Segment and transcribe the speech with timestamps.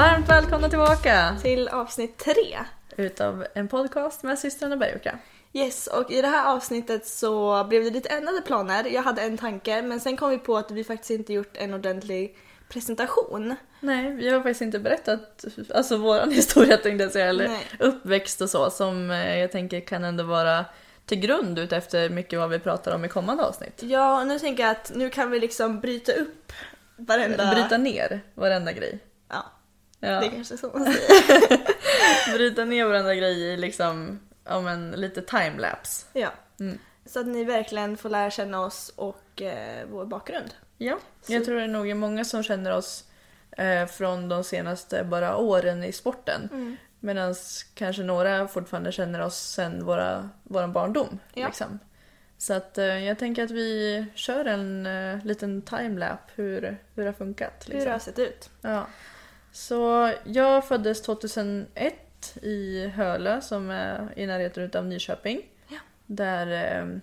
[0.00, 2.58] Varmt välkomna tillbaka till avsnitt tre.
[2.96, 5.18] utav en podcast med systrarna Bergvika.
[5.52, 8.84] Yes, och i det här avsnittet så blev det lite ändrade planer.
[8.84, 11.74] Jag hade en tanke men sen kom vi på att vi faktiskt inte gjort en
[11.74, 12.36] ordentlig
[12.68, 13.56] presentation.
[13.80, 17.66] Nej, vi har faktiskt inte berättat alltså våran historia tänkte jag säga, eller Nej.
[17.78, 20.64] uppväxt och så som eh, jag tänker kan ändå vara
[21.06, 23.82] till grund utefter mycket vad vi pratar om i kommande avsnitt.
[23.82, 26.52] Ja, och nu tänker jag att nu kan vi liksom bryta upp
[26.96, 27.54] varenda...
[27.54, 28.98] Bryta ner varenda grej.
[29.28, 29.44] Ja,
[30.00, 30.20] Ja.
[30.20, 32.34] det är kanske så man säger.
[32.34, 36.06] Bryta ner varenda grej i liksom, ja men lite timelapse.
[36.12, 36.30] ja.
[36.60, 36.78] Mm.
[37.06, 40.54] Så att ni verkligen får lära känna oss och eh, vår bakgrund.
[40.78, 43.04] Ja, jag tror det är nog är många som känner oss
[43.50, 46.48] eh, från de senaste bara åren i sporten.
[46.52, 46.76] Mm.
[47.00, 47.34] Medan
[47.74, 51.18] kanske några fortfarande känner oss sen våra, vår barndom.
[51.34, 51.46] Ja.
[51.46, 51.78] Liksom.
[52.38, 56.60] Så att eh, jag tänker att vi kör en eh, liten timelap hur,
[56.94, 57.64] hur det har funkat.
[57.66, 57.84] Hur Liksom.
[57.86, 58.50] det har sett ut.
[58.60, 58.86] Ja.
[59.52, 61.94] Så jag föddes 2001
[62.42, 65.42] i Hölö som är i närheten av Nyköping.
[65.68, 65.78] Ja.
[66.06, 66.98] Där eh,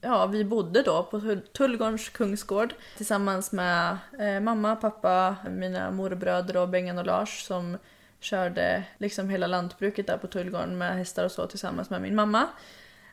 [0.00, 6.56] ja, vi bodde då på Tull- Tullgårdens kungsgård tillsammans med eh, mamma, pappa, mina morbröder
[6.56, 7.78] och Bengan och Lars som
[8.20, 12.46] körde liksom hela lantbruket där på Tullgården med hästar och så tillsammans med min mamma.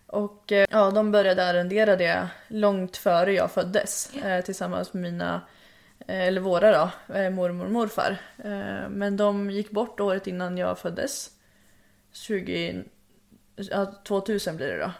[0.08, 5.42] Och eh, ja, de började arrendera det långt före jag föddes eh, tillsammans med mina
[6.08, 8.18] eller våra då, eh, mormor och morfar.
[8.38, 11.32] Eh, Men de gick bort året innan jag föddes.
[12.12, 12.84] 20,
[13.56, 14.92] ja, 2000 blir det då.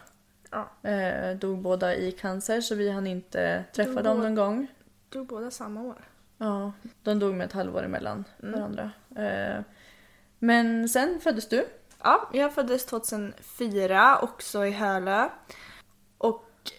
[0.50, 0.90] Ja.
[0.90, 4.66] Eh, dog båda i cancer så vi hann inte träffa Dog dem någon gång.
[5.08, 6.04] Dog båda samma år.
[6.38, 6.72] Ja,
[7.02, 8.54] de dog med ett halvår emellan Mm.
[8.60, 8.90] varandra.
[9.16, 9.62] Eh,
[10.38, 11.66] men sen föddes du.
[12.02, 15.28] Ja, jag föddes 2004 också i Hölö.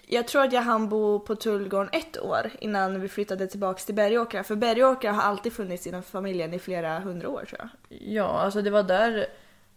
[0.07, 3.95] Jag tror att jag hann bo på Tullgården ett år innan vi flyttade tillbaks till
[3.95, 4.43] Bergåkra.
[4.43, 7.99] För Bergåkra har alltid funnits inom familjen i flera hundra år tror jag.
[8.01, 9.27] Ja, alltså det var där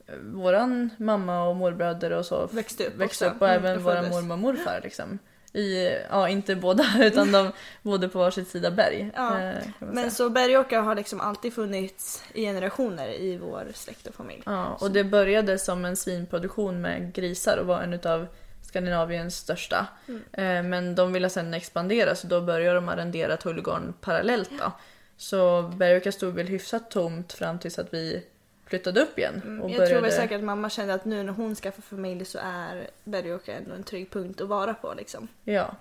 [0.07, 4.03] eh, våran mamma och morbröder och så Växte upp växte upp och Mm, även våra
[4.03, 5.19] mormor och morfar liksom.
[5.53, 7.53] I, ja, inte båda utan de
[7.83, 9.11] bodde på varsitt sida berg.
[9.15, 14.15] Ja, eh, Men så Bergåkra har liksom alltid funnits i generationer i vår släkt och
[14.15, 14.43] familj.
[14.47, 18.27] Ja, och det började som en svinproduktion med grisar och var en utav
[18.69, 19.87] Skandinaviens största.
[20.09, 20.23] Mm.
[20.33, 24.73] Eh, Men de ville sedan expandera så då började de arrendera Tullgården parallellt då.
[25.17, 28.23] Så Bergvika stod väl hyfsat tomt fram tills att vi
[28.67, 29.43] flyttade upp igen.
[29.45, 32.25] Mm, och jag tror väl säkert att mamma kände att nu när hon skaffar familj
[32.25, 35.29] så är Bergåkra ändå en trygg punkt att vara på liksom.
[35.45, 35.77] Ja.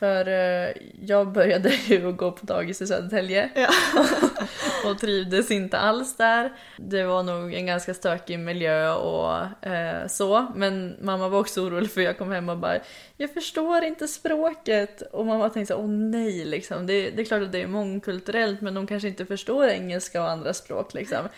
[0.00, 3.68] För eh, jag började ju gå på dagis i Södertälje Ja.
[4.90, 6.52] och trivdes inte alls där.
[6.76, 10.46] Det var nog en ganska stökig miljö och eh, så.
[10.54, 12.78] Men mamma var också orolig för jag kom hem och bara
[13.16, 16.86] “Jag förstår inte språket” och mamma tänkte så, åh nej liksom.
[16.86, 20.30] Det, det är klart att det är mångkulturellt men de kanske inte förstår engelska och
[20.30, 21.28] andra språk liksom.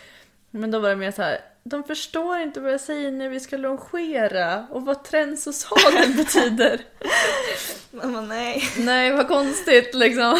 [0.51, 3.39] Men då var det mer så här, de förstår inte vad jag säger när vi
[3.39, 6.81] ska longera och vad tränsosadel betyder.
[7.91, 8.63] Mamma nej.
[8.77, 10.39] Nej, vad konstigt liksom.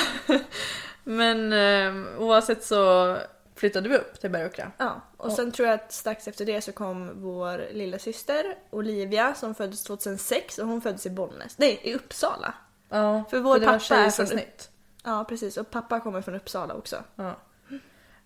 [1.03, 3.17] Men eh, oavsett så
[3.55, 4.71] flyttade vi upp till Bergåkra.
[4.77, 9.35] Ja, och sen tror jag att strax efter det så kom vår lilla syster Olivia
[9.35, 11.57] som föddes 2006 och hon föddes i Bollnäs.
[11.57, 12.53] Nej, i Uppsala.
[12.89, 14.69] Ja, För vår det var pappa är från kejsarsnitt.
[15.03, 15.57] Ja, precis.
[15.57, 17.03] Och pappa kommer från Uppsala också.
[17.15, 17.35] Ja.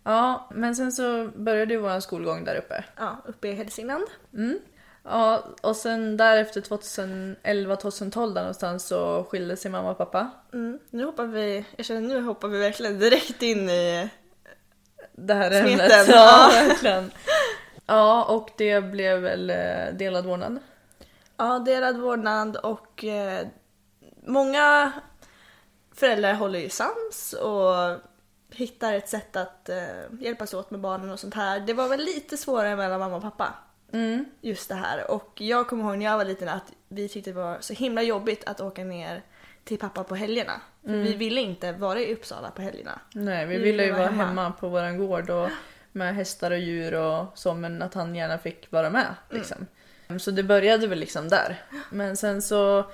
[0.07, 2.83] Ja, men sen så började ju vår skolgång där uppe.
[2.98, 4.04] Ja, uppe i Hälsingland.
[5.04, 10.30] Ja, och sen därefter 2011-2012 där någonstans så skilde sig mamma och pappa.
[10.54, 10.80] Mm.
[10.89, 14.09] Nu hoppar vi, jag känner nu hoppar vi verkligen direkt in i...
[15.19, 16.07] Det här Smeten, ämnet.
[16.07, 16.51] ja.
[16.54, 17.12] Ja, verkligen.
[17.86, 20.59] Ja, och det blev väl eh, delad vårdnad.
[21.38, 23.48] Ja, delad vårdnad och eh,
[24.25, 24.92] många
[25.95, 28.00] föräldrar håller ju sams och
[28.57, 29.77] hittar ett sätt att eh,
[30.19, 31.59] hjälpas åt med barnen och sånt här.
[31.59, 33.54] Det var väl lite svårare mellan mamma och pappa.
[33.92, 34.25] Mm.
[34.42, 35.12] Just det här.
[35.12, 38.01] Och jag kommer ihåg när jag var liten att vi tyckte det var så himla
[38.01, 39.21] jobbigt att åka ner
[39.63, 40.62] till pappa på helgerna.
[40.83, 43.00] För vi ville inte vara i Uppsala på helgerna.
[43.13, 44.42] Nej, vi Vi ville ju ville vara vara hemma.
[44.44, 44.51] hemma.
[44.59, 45.50] på våran gård och
[45.92, 49.15] med hästar och djur och så, men att han gärna fick vara med.
[49.30, 49.68] Liksom.
[50.19, 51.62] Så det började väl liksom där.
[51.92, 52.86] Men sen så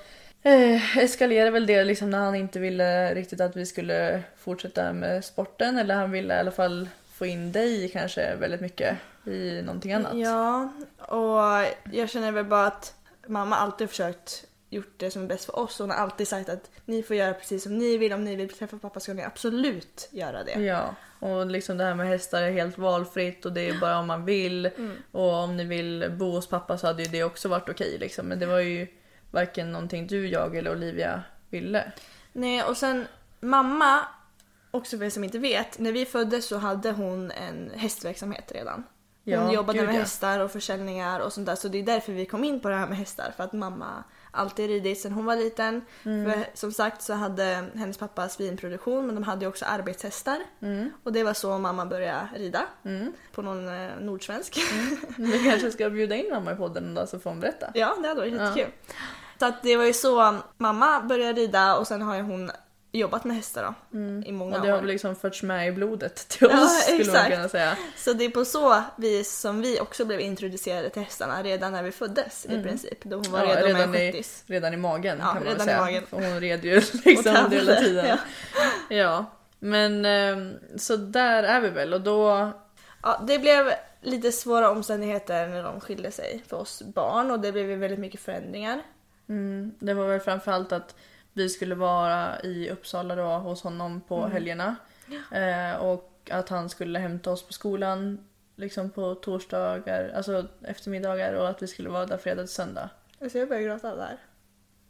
[0.44, 5.24] eh, eskalerade väl det liksom när han inte ville riktigt att vi skulle fortsätta med
[5.24, 8.96] sporten, eller han ville i alla fall få in dig kanske väldigt mycket
[9.26, 10.12] i någonting annat.
[10.14, 12.94] Ja, och jag känner väl bara att
[13.26, 15.78] mamma alltid försökt gjort det som är bäst för oss.
[15.78, 18.12] Hon har alltid sagt att ni får göra precis som ni vill.
[18.12, 20.60] Om ni vill träffa pappa ska ni absolut göra det.
[20.60, 24.06] Ja, och liksom det här med hästar är helt valfritt och det är bara om
[24.06, 24.70] man vill.
[25.12, 28.26] Och om ni vill bo hos pappa så hade ju det också varit okej liksom.
[28.26, 28.86] Men det var ju
[29.34, 31.92] varken någonting du, jag eller Olivia ville.
[32.32, 33.06] Nej, och sen
[33.40, 34.00] mamma,
[34.70, 38.84] också för er som inte vet, när vi föddes så hade hon en hästverksamhet redan.
[39.24, 40.00] Hon Ja, jobbade gud, med ja.
[40.00, 41.54] hästar och försäljningar och sånt där.
[41.54, 43.32] Så det är därför vi kom in på det här med hästar.
[43.36, 45.82] För att mamma alltid ridit sedan hon var liten.
[46.04, 46.32] Mm.
[46.32, 50.40] För som sagt så hade hennes pappa svinproduktion men de hade ju också arbetshästar.
[50.60, 50.90] Mm.
[51.02, 52.66] Och det var så mamma började rida.
[53.32, 54.58] På någon eh, nordsvensk.
[55.18, 57.70] Vi kanske ska bjuda in mamma i podden då så får hon berätta.
[57.74, 58.72] ja, det hade varit jättekul.
[59.38, 62.50] Så att det var ju så mamma började rida och sen har ju hon
[62.92, 63.98] jobbat med hästar då.
[64.26, 64.80] I många Och det har år.
[64.80, 67.30] väl liksom förts med i blodet till oss Ja, skulle man exakt.
[67.34, 67.76] kunna säga.
[67.96, 71.82] Så det är på så vis som vi också blev introducerade till hästarna redan när
[71.82, 73.04] vi föddes i princip.
[73.04, 73.50] Då hon var Mm.
[73.50, 75.80] Ja, redo med en redan, i, redan i magen Ja, kan man redan i säga.
[75.80, 76.06] magen.
[76.10, 78.06] För hon red ju liksom hela tiden.
[78.06, 78.16] ja.
[78.96, 79.24] ja.
[79.58, 82.50] Men ehm, så där är vi väl och då
[83.02, 83.70] Ja, det blev
[84.02, 88.20] lite svåra omständigheter när de skilde sig för oss barn och det blev väldigt mycket
[88.20, 88.82] förändringar.
[89.28, 90.96] Mm, det var väl framförallt att
[91.32, 94.76] vi skulle vara i Uppsala då hos honom på helgerna.
[95.32, 101.48] Eh, och att han skulle hämta oss på skolan liksom på torsdagar, alltså eftermiddagar och
[101.48, 102.90] att vi skulle vara där fredag till söndag.
[103.20, 104.18] Alltså jag börjar gråta där.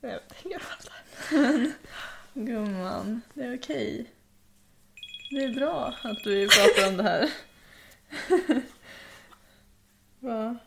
[0.01, 1.73] Jag gråter.
[2.35, 4.11] Gumman, det är okej.
[5.31, 7.31] Det är bra att vi pratar om det här.
[10.21, 10.59] Va?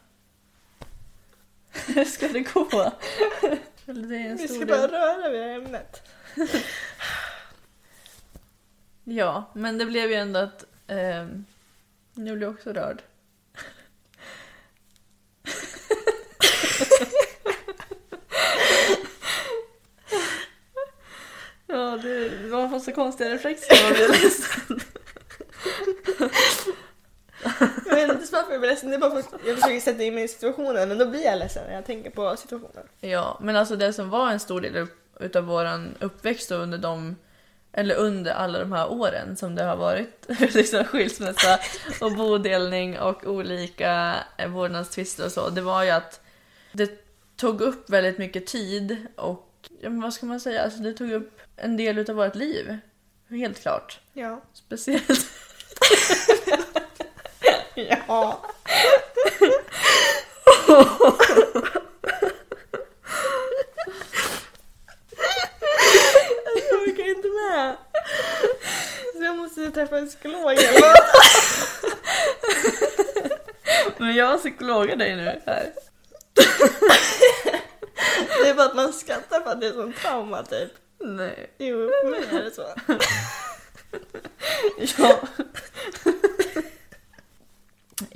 [2.07, 2.91] Ska det gå?
[3.85, 6.01] Det Vi ska bara röra vid ämnet.
[9.09, 10.65] Ja, men det blev ju ändå att...
[10.87, 11.45] ehm,
[12.13, 13.01] nu blir jag också rörd.
[21.67, 24.79] ja, det, får så konstiga reflexer när man blir ledsen.
[27.85, 30.03] Jag vet inte varför jag blir ledsen, det är bara för att jag försöker sätta
[30.03, 32.87] in mig i situationen men då blir jag ledsen när jag tänker på situationen.
[32.99, 34.87] Ja, men alltså det som var en stor del
[35.19, 37.15] utav våran uppväxt under de
[37.71, 41.59] eller under alla de här åren som det har varit liksom skilsmässa
[42.01, 45.49] och bodelning och olika eh, vårdnadstvister och så.
[45.49, 46.21] Det var ju att
[46.71, 46.91] det
[47.35, 51.41] tog upp väldigt mycket tid och ja, vad ska man säga, alltså det tog upp
[51.55, 52.77] en del utav vårt liv.
[53.29, 53.99] Helt klart.
[54.13, 54.41] Ja.
[54.53, 55.07] Speciellt
[57.77, 58.41] Ja.
[66.69, 67.75] jag orkar inte med.
[69.17, 70.93] Så jag måste träffa en psykolog eller.
[73.97, 75.73] Men jag psykologar dig nu här.
[78.43, 80.71] Det är bara att man skrattar för att det är sån trauma typ.
[80.99, 81.51] Nej.
[81.57, 82.67] Jo, för mig är det så.
[84.97, 85.19] Ja.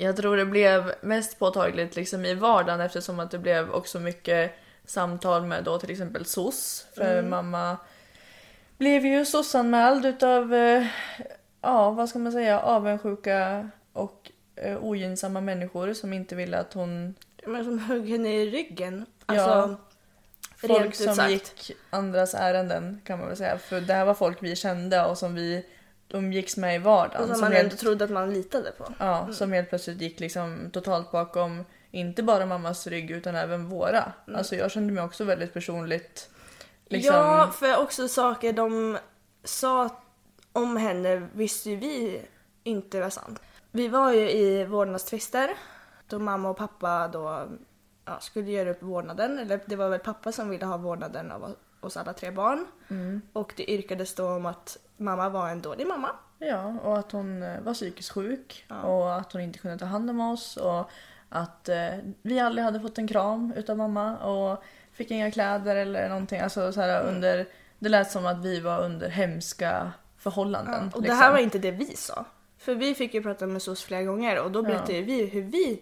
[0.02, 4.52] Jag tror det blev mest påtagligt liksom i vardagen eftersom att det blev också mycket
[4.86, 6.86] samtal med då till exempel SOS.
[6.96, 7.78] För mamma
[8.78, 10.86] blev ju SOS-anmäld utav, eh,
[11.62, 17.16] ja vad ska man säga, avundsjuka och eh, ogynnsamma människor som inte ville att hon,
[17.46, 19.06] Men som högg henne i ryggen.
[19.28, 19.34] Ja.
[19.34, 19.78] Alltså,
[20.56, 21.32] folk rent ut som sagt.
[21.32, 23.58] gick andras ärenden kan man väl säga.
[23.58, 25.66] För det här var folk vi kände och som vi
[26.14, 27.22] umgicks med i vardagen.
[27.22, 28.94] Och som som man helt- ändå trodde att man litade på.
[29.00, 34.14] Ja, som helt plötsligt gick liksom totalt bakom inte bara mammas rygg utan även våra.
[34.36, 36.30] Alltså jag kände mig också väldigt personligt
[36.86, 37.16] liksom...
[37.16, 38.98] Ja, för också saker de
[39.44, 39.90] sa
[40.54, 42.22] om henne visste ju vi
[42.64, 43.42] inte var sant.
[43.72, 45.50] Vi var ju i vårdnadstvister
[46.08, 47.48] då mamma och pappa då
[48.06, 49.40] ja, skulle göra upp vårdnaden.
[49.40, 52.66] Eller det var väl pappa som ville ha vårdnaden av oss alla tre barn.
[53.34, 56.10] Och det yrkades då om att mamma var en dålig mamma.
[56.40, 58.82] Ja, och att hon eh, var psykiskt sjuk Ja.
[58.82, 60.90] och att hon inte kunde ta hand om oss och
[61.30, 61.88] att eh,
[62.22, 66.40] vi aldrig hade fått en kram utav mamma och fick inga kläder eller någonting.
[66.40, 67.48] Alltså så här under...
[67.80, 70.92] Det lät som att vi var under hemska förhållanden.
[70.94, 71.18] och det liksom.
[71.18, 72.26] här var inte det vi sa.
[72.58, 75.42] För vi fick ju prata med SOS flera gånger och då berättade ju vi hur
[75.42, 75.82] vi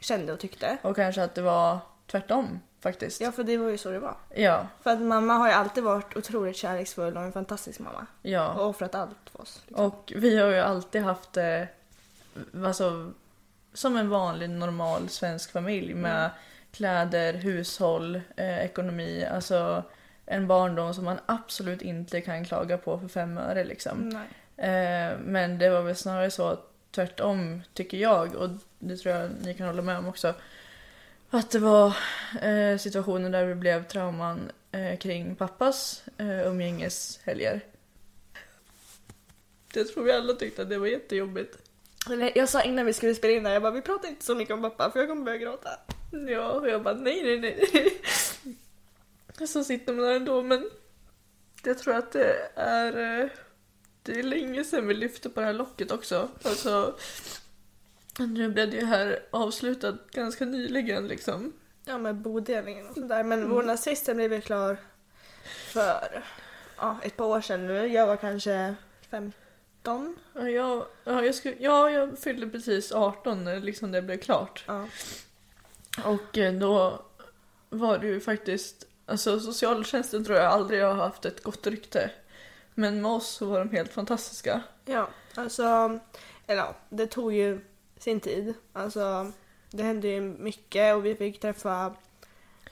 [0.00, 0.78] kände och tyckte.
[0.82, 3.20] Och kanske att det var tvärtom faktiskt.
[3.20, 4.16] Ja, för det var ju så det var.
[4.34, 8.06] Ja, För att mamma har ju alltid varit otroligt kärleksfull och en fantastisk mamma.
[8.22, 8.52] ja.
[8.52, 9.62] Och offrat allt för oss.
[9.66, 9.86] liksom.
[9.86, 11.68] Och vi har ju alltid haft det
[12.64, 13.12] alltså,
[13.72, 16.30] som en vanlig normal svensk familj med
[16.72, 19.26] kläder, hushåll, eh, ekonomi.
[19.32, 19.82] Alltså
[20.26, 24.22] en barndom som man absolut inte kan klaga på för fem öre liksom.
[24.56, 26.58] Eh, men det var väl snarare så
[26.90, 30.34] tvärtom tycker jag och det tror jag ni kan hålla med om också.
[31.30, 31.86] Att det var
[32.42, 37.60] eh, situationer där det blev trauman eh, kring pappas eh, umgängeshelger.
[39.74, 41.58] Jag tror vi alla tyckte att det var jättejobbigt.
[42.10, 44.34] Eller, Jag sa innan vi skulle spela in det jag bara vi pratar inte så
[44.34, 45.70] mycket om pappa för jag kommer börja gråta.
[46.28, 48.00] Ja, och jag bara nej, nej, nej.
[49.48, 50.70] Så sitter man där ändå, men
[51.64, 53.20] jag tror att det är...
[53.22, 53.28] eh,
[54.02, 56.28] Det är länge sedan vi lyfte på det här locket också.
[56.42, 56.94] Alltså,
[58.18, 61.52] nu blev det ju här avslutat ganska nyligen liksom.
[61.84, 63.24] Ja med bodelningen och sådär.
[63.24, 63.50] Men mm.
[63.50, 64.76] vårdnadstvisten blev väl klar
[65.72, 66.24] för
[66.76, 67.86] ja, ett par år sedan nu.
[67.86, 68.74] Jag var kanske
[69.10, 70.16] 15.
[70.34, 74.64] Ja, jag, ja, jag, skulle, ja, jag fyllde precis 18 när liksom det blev klart.
[74.66, 74.88] Ja.
[76.04, 77.02] Och eh, då
[77.70, 82.10] var det ju faktiskt, alltså socialtjänsten tror jag aldrig har haft ett gott rykte.
[82.74, 84.62] Men med oss så var de helt fantastiska.
[84.84, 85.98] Ja, alltså,
[86.46, 87.60] eller ja, det tog ju
[87.98, 88.54] sin tid.
[88.72, 89.32] Alltså,
[89.70, 91.94] det hände ju mycket och vi fick träffa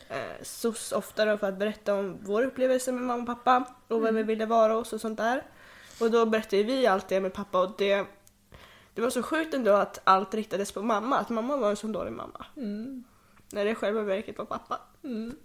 [0.08, 4.14] eh, SOS oftare för att berätta om vår upplevelse med mamma och pappa och vem
[4.14, 5.42] vi ville vara hos och sånt där.
[6.00, 8.06] Och då berättade vi allt det med pappa och det,
[8.94, 11.86] det var så sjukt ändå att allt riktades på mamma, att mamma var en så
[11.86, 12.46] dålig mamma.
[12.56, 13.04] Mm.
[13.52, 14.80] När det själva verket var pappa.
[15.04, 15.36] Mm.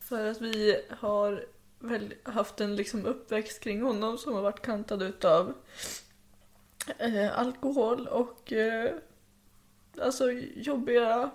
[0.00, 1.44] För att vi har
[1.78, 5.54] väl haft en liksom uppväxt kring honom som har varit kantad utav
[6.98, 8.94] eh, alkohol och eh,
[10.00, 11.30] alltså jobbiga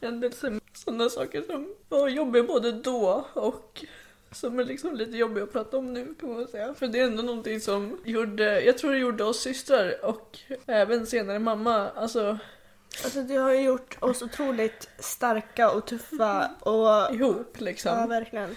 [0.00, 0.60] händelser.
[0.72, 3.84] Sådana saker som var jobbiga både då och
[4.32, 6.74] som är liksom lite jobbiga att prata om nu kan man säga.
[6.74, 11.06] För det är ändå någonting som gjorde, jag tror det gjorde oss systrar och även
[11.06, 12.38] senare mamma, alltså
[13.04, 17.98] Alltså det har ju gjort oss otroligt starka och tuffa och ihop liksom.
[17.98, 18.56] Ja, verkligen.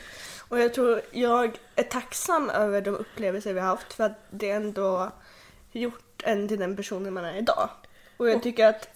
[0.49, 4.49] Och jag tror jag är tacksam över de upplevelser vi har haft för att det
[4.49, 5.11] ändå
[5.71, 7.69] gjort en till den personen man är idag.
[8.17, 8.89] Och jag tycker att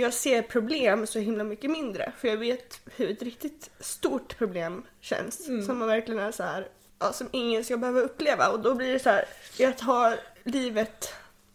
[0.00, 4.82] jag ser problem så himla mycket mindre för jag vet hur ett riktigt stort problem
[5.00, 5.44] känns.
[5.66, 8.92] Som man verkligen är så här, ja, som ingen ska behöva uppleva och då blir
[8.92, 9.24] det så här,
[9.58, 11.14] jag tar livet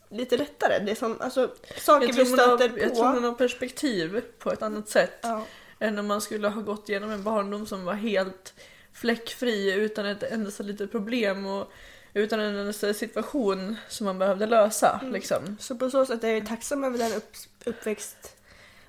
[0.10, 0.80] lite lättare.
[0.80, 2.96] Det är som, alltså saker Jag vi har, stöter jag på.
[2.96, 5.46] tror man har perspektiv på ett annat sätt Ja.
[5.80, 8.54] än om man skulle ha gått igenom en barndom som var helt
[8.94, 11.72] fläckfri utan ett endaste litet problem och
[12.14, 15.00] utan en situation som man behövde lösa.
[15.02, 15.14] Mm.
[15.14, 15.58] Liksom.
[15.60, 18.36] Så på så sätt är jag tacksam över den upp, uppväxt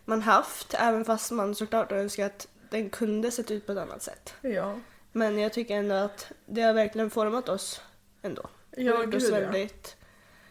[0.05, 4.03] man haft, även fast man såklart önskar att den kunde sett ut på ett annat
[4.03, 4.35] sätt.
[4.41, 4.79] Ja,
[5.13, 7.81] Men jag tycker ändå att det har verkligen format oss
[8.23, 8.43] ändå.
[8.77, 9.39] Ja gjort oss gud ja.
[9.41, 9.97] väldigt...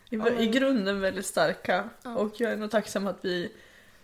[0.10, 2.16] I, Ja, men- I grunden väldigt starka Ja.
[2.16, 3.51] och jag är nog tacksam att vi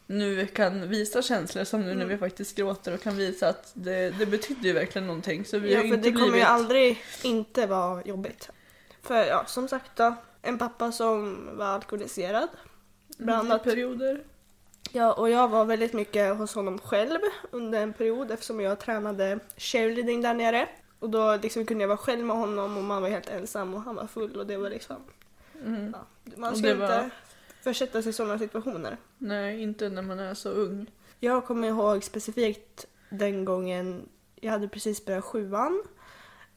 [0.06, 2.08] nu kan visa känslor som nu när Mm.
[2.08, 5.46] vi faktiskt gråter och kan visa att det, det betyder ju verkligen någonting.
[5.46, 6.42] Så vi Ja, har för inte det kommer blivit...
[6.42, 8.50] ju aldrig inte vara jobbigt.
[9.08, 12.50] För ja, som sagt då, en pappa som var alkoholiserad.
[13.18, 13.64] Bland annat.
[13.64, 14.24] perioder.
[14.92, 17.20] Ja, och jag var väldigt mycket hos honom själv
[17.52, 20.70] under en period eftersom jag tränade cheerleading där nere.
[21.00, 23.82] Och då liksom kunde jag vara själv med honom och man var helt ensam och
[23.82, 24.96] han var full och det var liksom...
[25.66, 25.96] Mm.
[25.96, 27.10] Ja, man ska det inte var-
[27.64, 28.98] försätta sig i sådana situationer.
[29.18, 30.92] Nej, inte när man är så ung.
[31.20, 35.84] Jag kommer ihåg specifikt den gången jag hade precis börjat sjuan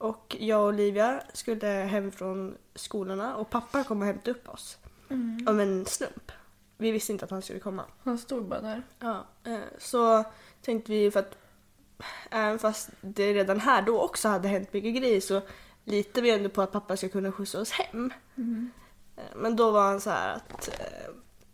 [0.00, 4.78] och jag och Olivia skulle hem från skolorna och pappa kom och hämtade upp oss.
[5.47, 6.33] Av en slump.
[6.76, 7.85] Vi visste inte att han skulle komma.
[8.04, 8.83] Han stod bara där.
[8.99, 9.25] Ja.
[9.45, 10.25] eh, Så
[10.62, 11.37] tänkte vi för att
[12.30, 15.40] även fast det redan här då också hade hänt mycket grejer så
[15.85, 18.12] litar vi ändå på att pappa ska kunna skjutsa oss hem.
[19.16, 21.11] Eh, Men då var han så här att eh,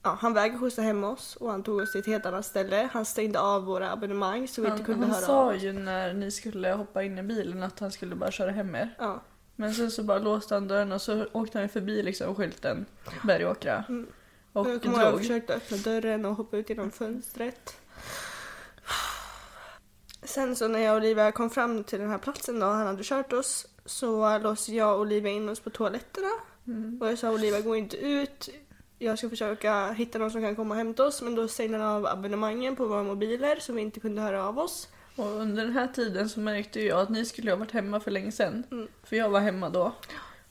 [0.07, 2.89] ja, han vägrade skjutsa hem oss och han tog oss till ett helt annat ställe.
[2.93, 5.63] Han stängde av våra abonnemang så vi Han, inte kunde han höra sa av oss.
[5.63, 8.97] ju när ni skulle hoppa in i bilen att han skulle bara köra hem er.
[8.99, 9.23] Ja.
[9.57, 12.87] Men sen så bara låste han dörren och så åkte han förbi liksom skylten
[13.23, 13.85] Bergåkra.
[13.89, 14.07] Mm.
[14.53, 17.77] Och jag kommer ihåg jag försökte öppna dörren och hoppa ut genom fönstret.
[20.23, 23.05] Sen så när jag och Olivia kom fram till den här platsen då han hade
[23.05, 26.31] kört oss så låste jag och Olivia in oss på toaletterna.
[26.67, 26.99] Mm.
[27.01, 28.49] Och jag sa Olivia gå inte ut.
[28.99, 31.87] Jag ska försöka hitta någon som kan komma och hämta oss men då stängde han
[31.87, 34.89] av abonnemangen på våra mobiler så vi inte kunde höra av oss.
[35.17, 38.11] Och under den här tiden så märkte jag att ni skulle ha varit hemma för
[38.11, 38.65] länge sedan.
[38.71, 38.89] Mm.
[39.05, 39.93] För jag var hemma då.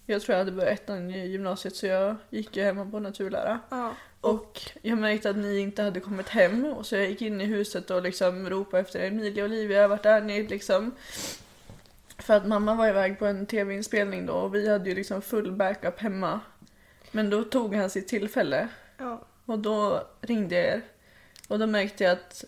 [0.06, 3.60] Jag tror jag hade börjat ettan i gymnasiet så jag gick ju hemma på naturlära.
[3.70, 3.92] Ja.
[4.22, 7.46] Och jag märkte att ni inte hade kommit hem och så jag gick in i
[7.46, 10.92] huset och liksom ropade efter Emilia och Olivia, vart är ni liksom?
[12.18, 15.52] För att mamma var iväg på en tv-inspelning då och vi hade ju liksom full
[15.52, 16.40] backup hemma.
[17.16, 18.68] Men då tog han sitt tillfälle
[18.98, 19.22] Ja.
[19.46, 20.82] och då ringde jag er.
[21.48, 22.44] Och då märkte jag att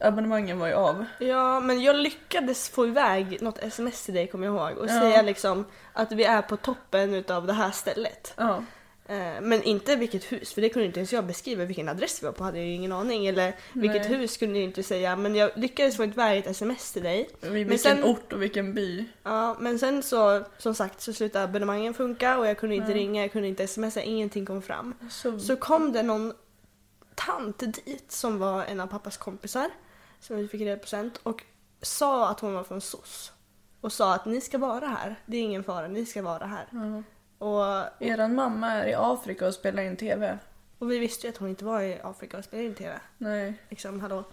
[0.00, 1.04] abonnemangen var ju av.
[1.18, 5.00] ja men jag lyckades få iväg något sms till dig kommer jag ihåg och Ja.
[5.00, 8.34] säga liksom att vi är på toppen utav det här stället.
[8.36, 8.64] Ja.
[9.10, 11.64] Eh, Men inte vilket hus, för det kunde inte ens jag beskriva.
[11.64, 13.26] Vilken adress vi var på hade jag ju ingen aning.
[13.26, 14.18] Eller vilket Nej.
[14.18, 15.16] hus kunde jag inte säga.
[15.16, 17.28] Men jag lyckades få ett sms till dig.
[17.40, 19.04] Vilken sen- ort och vilken by.
[19.22, 22.96] Ja, men sen så, som sagt, så slutade abonnemangen funka och jag kunde inte Ja.
[22.96, 24.94] ringa, jag kunde inte smsa, ingenting kom fram.
[25.10, 26.32] Så, Så kom det någon
[27.14, 29.70] tant dit som var en av pappas kompisar,
[30.20, 31.42] som vi fick reda på sen, och
[31.82, 33.32] sa att hon var från SOS.
[33.80, 36.66] Och sa att ni ska vara här, det är ingen fara, ni ska vara här.
[36.72, 37.02] ja.
[37.40, 37.64] Och,
[38.02, 40.38] Eran mamma är i Afrika och spelar in TV.
[40.78, 43.00] och vi visste ju att hon inte var i Afrika och spelade in TV.
[43.18, 43.54] Nej.
[43.68, 44.24] Liksom, hallå.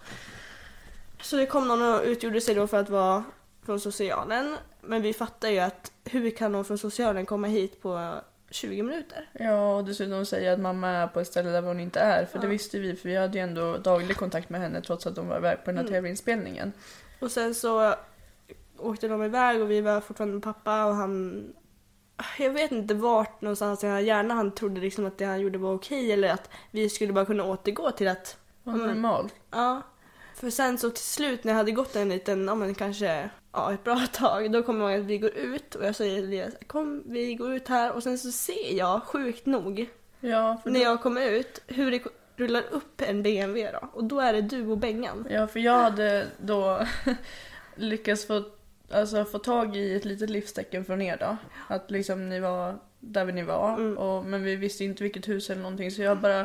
[1.20, 3.24] Så det kom någon och utgjorde sig då för att vara
[3.62, 4.56] från socialen.
[4.80, 8.14] Men vi fattar ju att hur kan någon från socialen komma hit på
[8.50, 9.28] 20 minuter?
[9.32, 12.24] Ja, och dessutom säga att mamma är på ett ställe där hon inte är.
[12.24, 12.50] För det Ja.
[12.50, 15.36] visste vi, för vi hade ju ändå daglig kontakt med henne trots att hon var
[15.38, 15.92] iväg på den här Mm.
[15.94, 16.72] tv-inspelningen.
[17.20, 17.94] Och sen så
[18.78, 21.44] åkte de iväg och vi var fortfarande med pappa och han...
[22.38, 25.58] Jag vet inte vart någonstans i hans hjärna han trodde liksom att det han gjorde
[25.58, 28.36] var okej eller att vi skulle bara kunna återgå till att...
[28.62, 28.86] Var Mm.
[28.86, 29.28] normal.
[29.50, 29.82] Ja.
[30.34, 33.72] För sen så till slut när jag hade gått en liten, ja men kanske ja,
[33.72, 37.02] ett bra tag, då kommer jag att vi går ut och jag säger Elias, kom
[37.06, 39.86] vi går ut här och sen så ser jag sjukt nog
[40.20, 42.02] Ja, när då- jag kommer ut hur det
[42.36, 45.26] rullar upp en BMW då och då är det du och Bengan.
[45.30, 46.80] Ja, för jag hade då
[47.74, 48.42] lyckats få,
[48.90, 51.36] alltså, få tag i ett litet livstecken från er då.
[51.68, 53.74] Att liksom ni var där ni var.
[53.74, 53.98] Mm.
[53.98, 56.40] Och, men vi visste inte vilket hus eller någonting så jag bara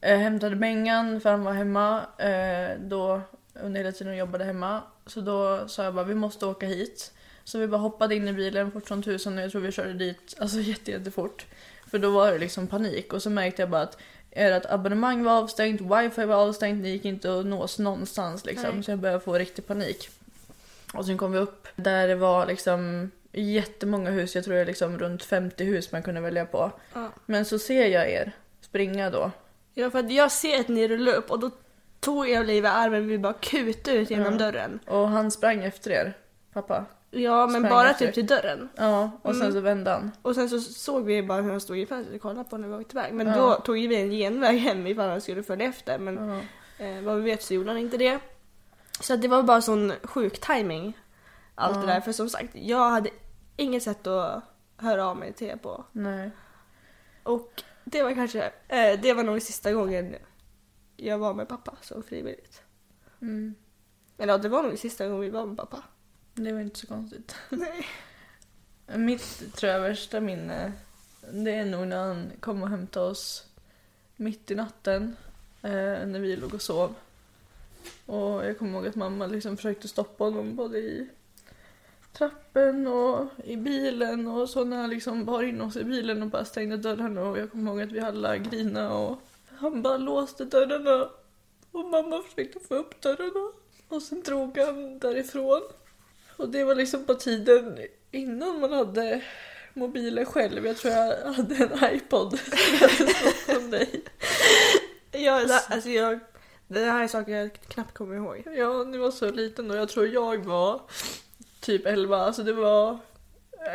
[0.00, 3.20] eh, hämtade Bengan för han var hemma eh, då
[3.54, 4.82] under hela tiden och jobbade hemma.
[5.06, 7.12] Så då sa jag bara vi måste åka hit.
[7.44, 9.92] Så vi bara hoppade in i bilen fort som tusan och jag tror vi körde
[9.92, 11.46] dit alltså jätte, jättefort.
[11.90, 13.98] För då var det liksom panik och så märkte jag bara att
[14.30, 18.70] ert abonnemang var avstängt, wifi var avstängt, ni gick inte att nås någonstans liksom.
[18.74, 18.82] Nej.
[18.82, 20.10] Så jag började få riktig panik.
[20.96, 24.64] Och sen kom vi upp där det var liksom jättemånga hus, jag tror det är
[24.66, 26.70] liksom runt 50 hus man kunde välja på.
[26.94, 27.08] Ja.
[27.26, 29.30] Men så ser jag er springa då.
[29.74, 31.50] Ja för att jag ser att ni rullar upp och då
[32.00, 34.38] tog jag Olivia i armen och vi bara kutade ut genom Ja.
[34.38, 34.78] dörren.
[34.86, 36.16] Och han sprang efter er,
[36.52, 36.84] pappa.
[37.10, 38.06] Ja men Sprang bara efter.
[38.06, 38.68] typ till dörren.
[38.76, 39.52] Ja, och sen Mm.
[39.52, 40.10] så vände han.
[40.22, 42.68] Och sen så såg vi bara hur han stod i fönstret och kollade på när
[42.68, 43.12] vi åkte iväg.
[43.14, 43.36] Men Ja.
[43.36, 45.98] då tog vi en genväg hem ifall han skulle följa efter.
[45.98, 46.30] Men
[46.78, 48.18] eh, vad vi vet så gjorde han inte det.
[49.00, 50.94] Så att det var bara sån sjuk timing
[51.54, 52.00] Allt det där.
[52.00, 53.10] För som sagt, jag hade
[53.56, 54.44] inget sätt att
[54.76, 55.84] höra av mig till er på.
[55.92, 56.30] Nej.
[57.22, 60.16] Och det var kanske, eh, det var nog sista gången
[60.96, 62.62] jag var med pappa så frivilligt.
[63.20, 63.54] Mm.
[64.18, 65.82] Eller ja, det var nog sista gången vi var med pappa.
[66.34, 67.36] Det var inte så konstigt.
[67.48, 67.86] Nej.
[68.86, 70.72] Mitt tror jag värsta minne,
[71.32, 73.46] det är nog när han kom och hämtade oss
[74.16, 75.16] mitt i natten
[75.62, 75.70] eh,
[76.06, 76.94] när vi låg och sov.
[78.06, 81.08] Och jag kommer ihåg att mamma liksom försökte stoppa honom både i
[82.12, 86.28] trappen och i bilen och så när han liksom bar in oss i bilen och
[86.28, 89.18] bara stängde dörrarna och jag kommer ihåg att vi alla grina och
[89.58, 91.08] han bara låste dörrarna
[91.72, 93.52] och mamma försökte få upp dörrarna
[93.88, 95.62] och sen drog han därifrån.
[96.36, 97.78] Och det var liksom på tiden
[98.10, 99.22] innan man hade
[99.74, 100.66] mobiler själv.
[100.66, 104.04] Jag tror jag hade en iPod som jag hade fått från dig.
[105.10, 106.20] Jag, alltså jag,
[106.66, 108.42] det här är saker jag knappt kommer ihåg.
[108.56, 110.80] Ja, ni var så liten och jag tror jag var
[111.60, 112.98] typ 11, alltså det var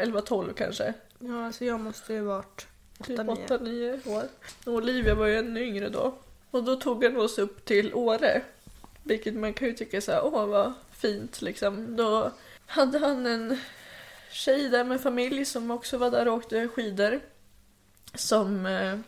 [0.03, 0.93] 11-12 kanske.
[1.19, 2.67] Ja, alltså jag måste ju varit
[3.03, 3.47] Typ 8-9.
[3.47, 4.23] 8-9 år.
[4.65, 6.13] Och Olivia var ju ännu yngre då.
[6.51, 8.41] Och då tog han oss upp till Åre.
[9.03, 11.95] Vilket man kan ju tycka så här, åh vad fint liksom.
[11.95, 12.31] Då
[12.65, 13.57] hade han en
[14.31, 17.19] tjej där med familj som också var där och åkte skidor.
[18.13, 18.99] Som eh,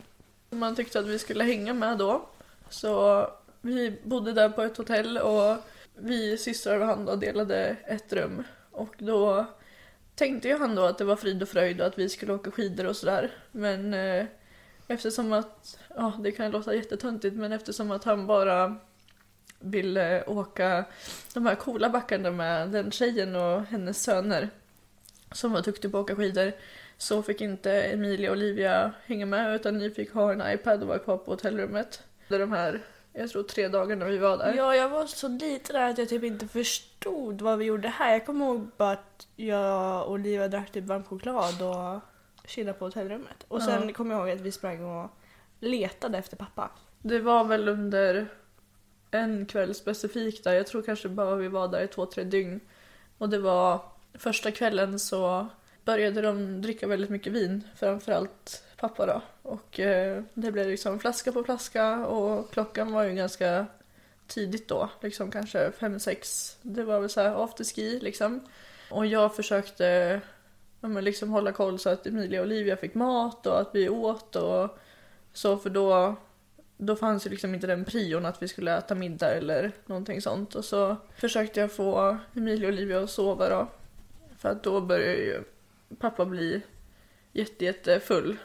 [0.50, 2.28] man tyckte att vi skulle hänga med då.
[2.70, 3.26] Så
[3.62, 5.56] vi bodde där på ett hotell och
[5.94, 8.42] vi systrar och han då delade ett rum.
[8.70, 9.46] Och då
[10.14, 12.50] tänkte ju han då att det var frid och fröjd och att vi skulle åka
[12.50, 13.30] skidor och sådär.
[13.52, 14.26] Men eh,
[14.88, 18.76] eftersom att, ja det kan låta jättetöntigt men eftersom att han bara
[19.58, 20.84] ville åka
[21.34, 24.48] de här coola backarna med den tjejen och hennes söner
[25.32, 26.52] som var duktig på att åka skidor
[26.96, 30.88] så fick inte Emilia och Olivia hänga med utan ni fick ha en iPad och
[30.88, 32.02] vara kvar på hotellrummet.
[32.28, 32.80] Där de här,
[33.12, 34.54] jag tror tre dagarna vi var där.
[34.54, 38.12] Ja, jag var så liten där att jag typ inte förstod vad vi gjorde här.
[38.12, 42.00] Jag kommer ihåg bara att jag och Olivia drack typ varm choklad och
[42.48, 43.44] chillade på hotellrummet.
[43.48, 43.94] Och sen Ja.
[43.94, 45.10] kommer jag ihåg att vi sprang och
[45.60, 46.70] letade efter pappa.
[47.02, 48.28] Det var väl under
[49.10, 50.52] en kväll specifikt där.
[50.52, 52.60] Jag tror kanske bara vi var där i två, tre dygn.
[53.18, 53.80] Och det var
[54.14, 55.46] första kvällen så
[55.84, 57.64] började de dricka väldigt mycket vin.
[57.76, 59.22] Framförallt pappa då.
[59.42, 63.66] Och eh, det blev liksom flaska på flaska och klockan var ju ganska
[64.26, 64.90] tidigt då.
[65.00, 66.56] Liksom kanske fem, sex.
[66.62, 68.40] Det var väl så här afterski liksom.
[68.90, 70.20] Och jag försökte
[70.80, 73.88] ja, men liksom hålla koll så att Emilia och Olivia fick mat och att vi
[73.88, 74.78] åt och
[75.32, 76.16] så för då
[76.76, 80.54] då fanns ju liksom inte den prion att vi skulle äta middag eller någonting sånt.
[80.54, 83.68] Och så försökte jag få Emilia och Olivia att sova då.
[84.38, 85.42] För att då började ju
[85.98, 86.62] pappa bli
[87.32, 88.38] jätte, jätte full.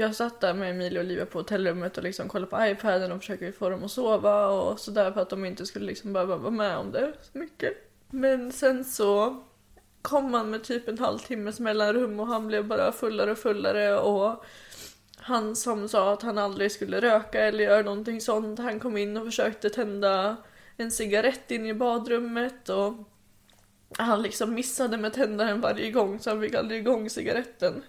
[0.00, 3.18] Jag satt där med Emilia och Olivia på hotellrummet och liksom kollade på iPaden och
[3.18, 6.50] försökte få dem att sova och sådär för att de inte skulle liksom behöva vara
[6.50, 7.72] med om det så mycket.
[8.10, 9.42] Men sen så
[10.02, 14.44] kom han med typ en halvtimmes mellanrum och han blev bara fullare och fullare och
[15.16, 19.16] han som sa att han aldrig skulle röka eller göra någonting sånt, han kom in
[19.16, 20.36] och försökte tända
[20.76, 22.92] en cigarett in i badrummet och
[23.98, 27.82] han liksom missade med tändaren varje gång så han fick aldrig igång cigaretten.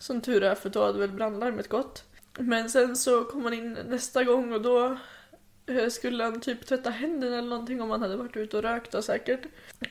[0.00, 2.04] Som tur är för då hade väl brandlarmet gått.
[2.38, 4.96] Men sen så kom han in nästa gång och då
[5.66, 8.92] eh, skulle han typ tvätta händerna eller någonting om han hade varit ute och rökt
[8.92, 9.40] då säkert.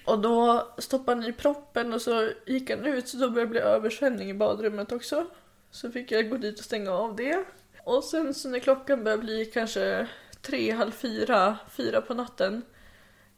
[0.06, 3.52] Och då stoppade han i proppen och så gick han ut så då började det
[3.52, 5.26] bli översvämning i badrummet också.
[5.72, 7.46] Så fick jag gå dit och stänga av det.
[7.84, 10.08] Och sen så när klockan började bli kanske
[10.42, 12.62] tre, halv fyra, fyra på natten.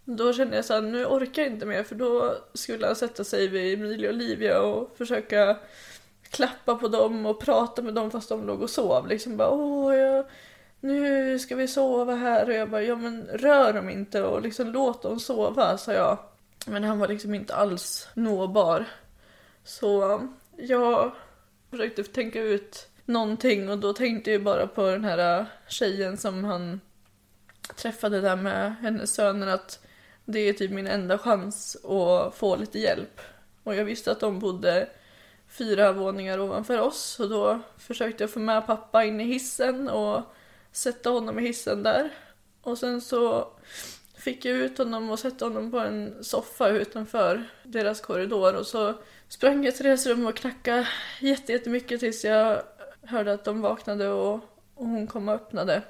[0.05, 3.47] Då kände jag såhär, nu orkar jag inte mer för då skulle han sätta sig
[3.47, 5.57] vid Emilia och Olivia och försöka
[6.31, 9.07] klappa på dem och prata med dem fast de låg och sov.
[9.07, 10.25] Liksom bara åh, jag,
[10.79, 14.67] nu ska vi sova här och jag bara ja men rör dem inte och liksom
[14.67, 16.17] låt dem sova sa jag.
[16.65, 18.85] Men han var liksom inte alls nåbar.
[19.63, 20.21] Så
[20.57, 21.11] jag
[21.69, 26.43] försökte tänka ut någonting och då tänkte jag bara på den här äh, tjejen som
[26.43, 26.81] han
[27.75, 29.79] träffade där med hennes söner att
[30.25, 33.21] det är typ min enda chans att få lite hjälp.
[33.63, 34.89] Och jag visste att de bodde
[35.51, 40.21] fyra våningar ovanför oss och då försökte jag få med pappa in i hissen och
[40.71, 42.13] sätta honom i hissen där.
[42.61, 43.47] Och sen så
[44.15, 48.93] fick jag ut honom och sätta honom på en soffa utanför deras korridor och så
[49.27, 50.87] sprang jag till deras rum och knackade
[51.19, 52.61] jättemycket tills jag
[53.01, 54.33] hörde att de vaknade och,
[54.75, 55.81] och hon kom och öppnade.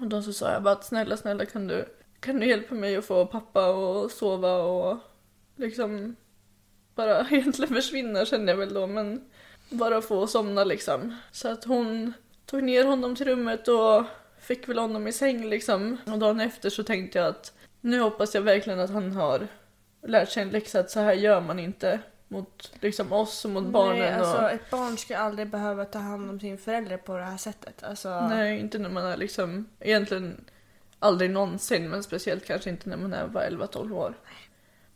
[0.00, 1.84] Och då så sa jag bara att snälla, snälla kan du,
[2.20, 4.98] kan du hjälpa mig att få pappa att sova och
[5.56, 6.16] liksom
[7.00, 9.24] bara egentligen försvinna kände jag väl då men
[9.70, 11.16] bara få somna liksom.
[11.30, 12.12] Så att hon
[12.46, 14.04] tog ner honom till rummet och
[14.40, 15.96] fick väl honom i säng liksom.
[16.06, 19.48] Och dagen efter så tänkte jag att nu hoppas jag verkligen att han har
[20.02, 23.64] lärt sig en läxa att så här gör man inte mot liksom oss och mot
[23.64, 23.98] barnen.
[23.98, 24.50] Nej, alltså och...
[24.50, 27.82] ett barn ska aldrig behöva ta hand om sin förälder på det här sättet.
[27.82, 30.44] Alltså, Nej, inte när man är liksom egentligen
[30.98, 34.14] aldrig någonsin, men speciellt kanske inte när man är bara 11-12 år.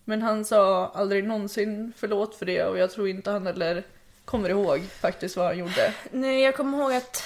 [0.05, 3.85] Men han sa aldrig någonsin förlåt för det och jag tror inte han heller
[4.25, 5.95] kommer ihåg faktiskt vad han gjorde.
[6.11, 7.23] Nej, jag kommer ihåg att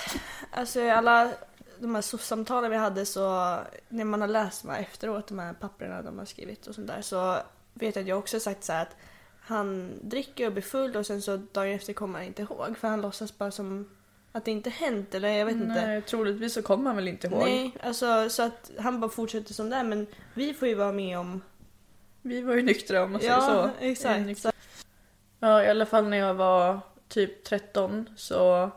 [0.50, 1.30] alltså, alla
[1.78, 3.56] de här SOS-samtalen vi hade så
[3.88, 6.86] när man har läst de här efteråt, de här papperna de har skrivit och sånt
[6.86, 7.36] där så
[7.74, 8.96] vet jag att jag också sagt så här att
[9.40, 12.88] han dricker och blir full och sen så dagen efter kommer han inte ihåg för
[12.88, 13.90] han låtsas bara som
[14.32, 15.86] att det inte hänt eller jag vet inte.
[15.86, 17.38] Nej, troligtvis så kommer han väl inte ihåg.
[17.38, 20.92] Nej, alltså så att han bara fortsätter som det är men vi får ju vara
[20.92, 21.42] med om
[22.28, 23.50] Vi var ju nyktra om man säger så.
[23.50, 24.26] Ja, exakt.
[24.26, 24.52] Nyktra.
[25.40, 28.70] Ja, i alla fall när jag var typ 13 så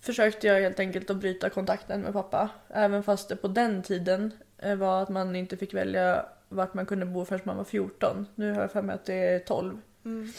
[0.00, 2.48] försökte jag helt enkelt att bryta kontakten med pappa.
[2.68, 6.86] Även fast det på den tiden eh, var att man inte fick välja vart man
[6.86, 8.26] kunde bo förrän man var 14.
[8.34, 9.80] Nu har jag för mig att det är 12.
[10.04, 10.32] Mm.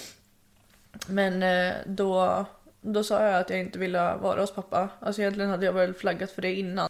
[1.08, 2.46] Men eh, då,
[2.82, 4.90] då sa jag att jag inte ville vara hos pappa.
[5.00, 6.90] Alltså egentligen hade jag väl flaggat för det innan.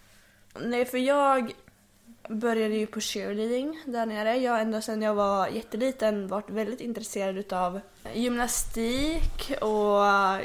[0.59, 1.53] Nej, för jag
[2.29, 4.37] började ju på cheerleading där nere.
[4.37, 7.79] Jag har ända sedan jag var jätteliten varit väldigt intresserad utav
[8.13, 9.99] gymnastik och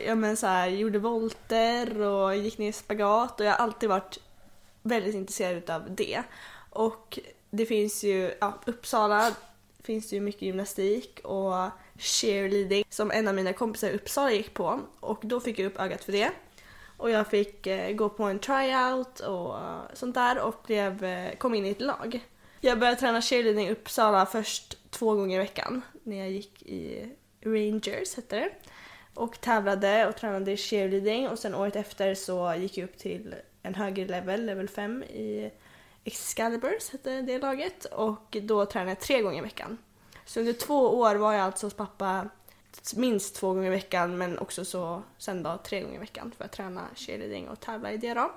[0.07, 3.88] ja, men så här, gjorde volter och gick ner i spagat och jag har alltid
[3.88, 4.18] varit
[4.83, 6.23] väldigt intresserad utav det.
[6.70, 7.18] Och
[7.51, 9.33] det finns ju, ja, Uppsala
[9.83, 11.55] finns det ju mycket gymnastik och
[11.99, 15.81] cheerleading som en av mina kompisar i Uppsala gick på och då fick jag upp
[15.81, 16.31] ögat för det.
[17.04, 21.34] Och jag fick eh, gå på en tryout och eh, sånt där och blev, eh,
[21.36, 22.20] kom in i ett lag.
[22.60, 27.10] Jag började träna cheerleading i Uppsala först två gånger i veckan när jag gick i
[27.44, 28.50] Rangers hette det.
[29.14, 33.34] Och tävlade och tränade i cheerleading och sen året efter så gick jag upp till
[33.62, 35.50] en högre level, level 5 i
[36.04, 39.78] Excaliburs hette det laget och då tränade jag tre gånger i veckan.
[40.24, 42.28] Så under två år var jag alltså hos pappa
[42.96, 46.44] minst två gånger i veckan men också så sen då tre gånger i veckan för
[46.44, 48.32] att träna cheerleading och tävla i det då.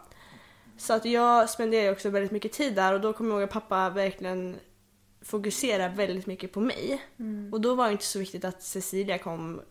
[0.78, 3.54] Så att jag spenderade också väldigt mycket tid där och då kommer jag ihåg att
[3.54, 4.56] pappa verkligen
[5.22, 7.04] fokuserade väldigt mycket på mig.
[7.52, 9.62] Och då var det inte så viktigt att Cecilia kom,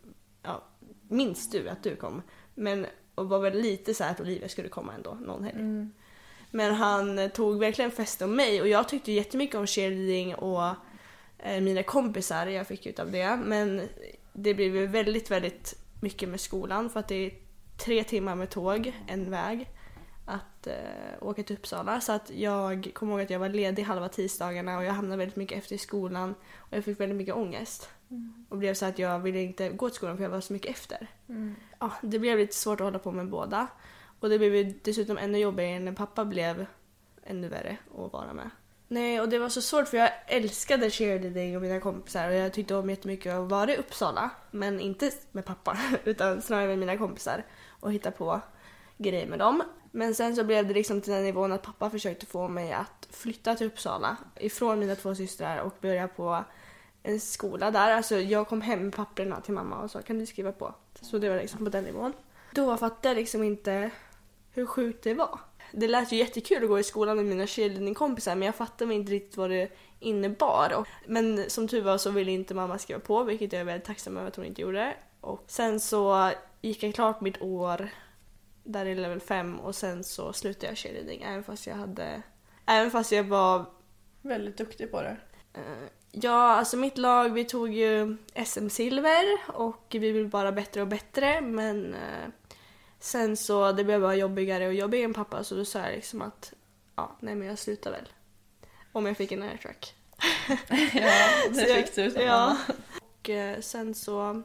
[0.43, 0.63] ja,
[1.07, 2.21] minns du att du kom?
[2.55, 5.57] Men och var väl lite så här att Olivia skulle komma ändå någon helg.
[6.51, 10.75] Men han eh, tog verkligen fäste om mig och jag tyckte jättemycket om cheerleading och
[11.37, 13.39] eh, mina kompisar jag fick ut av det.
[13.45, 13.81] Men
[14.39, 17.31] det blev ju väldigt, väldigt mycket med skolan för att det är
[17.77, 19.69] tre timmar med tåg, en väg,
[20.25, 20.73] att eh,
[21.21, 22.01] åka till Uppsala.
[22.01, 25.35] Så att jag kommer ihåg att jag var ledig halva tisdagarna och jag hamnade väldigt
[25.35, 27.89] mycket efter i skolan och jag fick väldigt mycket ångest.
[28.49, 30.71] Och blev så att jag ville inte gå till skolan för jag var så mycket
[30.71, 31.07] efter.
[31.79, 33.67] Ja, det blev lite svårt att hålla på med båda.
[34.19, 36.65] Och det blev dessutom ännu jobbigare när pappa blev
[37.23, 38.49] ännu värre att vara med.
[38.87, 42.53] Nej, och det var så svårt för jag älskade cheerleading och mina kompisar och jag
[42.53, 44.29] tyckte om jättemycket att vara i Uppsala.
[44.51, 47.45] Men inte med pappa, utan snarare med mina kompisar
[47.79, 48.41] och hitta på
[48.97, 49.63] grejer med dem.
[49.91, 53.07] Men sen så blev det liksom till den nivån att pappa försökte få mig att
[53.11, 56.43] flytta till Uppsala ifrån mina två systrar och börja på
[57.03, 57.91] en skola där.
[57.91, 60.75] Alltså jag kom hem med papperna till mamma och sa kan du skriva på?
[61.01, 62.13] Så det var liksom på den nivån.
[62.51, 63.91] Då fattade jag liksom inte
[64.51, 65.39] hur sjukt det var.
[65.71, 69.11] Det lät ju jättekul att gå i skolan med mina cheerleadingkompisar men jag fattade inte
[69.11, 70.87] riktigt vad det innebar.
[71.05, 74.17] Men som tur var så ville inte mamma skriva på vilket jag är väldigt tacksam
[74.17, 74.95] över att hon inte gjorde.
[75.21, 77.89] Och sen så gick jag klart mitt år
[78.63, 82.21] där i level 5 och sen så slutade jag cheerleading även fast jag hade
[82.65, 83.65] Även fast jag var
[84.21, 85.17] Väldigt duktig på det.
[85.53, 90.87] Eh, Ja, alltså mitt lag, vi tog ju SM-silver och vi blev bara bättre och
[90.87, 92.29] bättre men eh,
[92.99, 96.21] sen så det blev bara jobbigare och jobbigare än pappa så då sa jag liksom
[96.21, 96.53] att
[96.95, 98.09] ja, nej men jag slutar väl.
[98.91, 99.95] Om jag fick en airtrack.
[100.93, 102.57] Ja, det fick du som Ja.
[103.01, 104.43] Och eh, sen så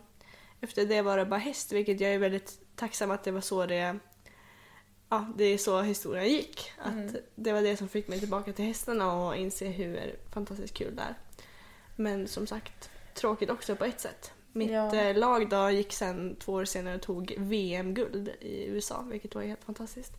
[0.60, 3.66] efter det var det bara häst vilket jag är väldigt tacksam att det var så
[3.66, 3.98] det
[5.08, 6.72] Ja, det är så historien gick.
[6.78, 7.16] Att Mm.
[7.34, 11.02] Det var det som fick mig tillbaka till hästarna och inse hur fantastiskt kul det
[11.02, 11.14] är.
[11.96, 14.32] Men som sagt, tråkigt också på ett sätt.
[14.52, 14.94] Mitt Ja.
[14.94, 19.42] eh, lag då gick sen två år senare och tog VM-guld i USA, vilket var
[19.42, 20.12] helt fantastiskt.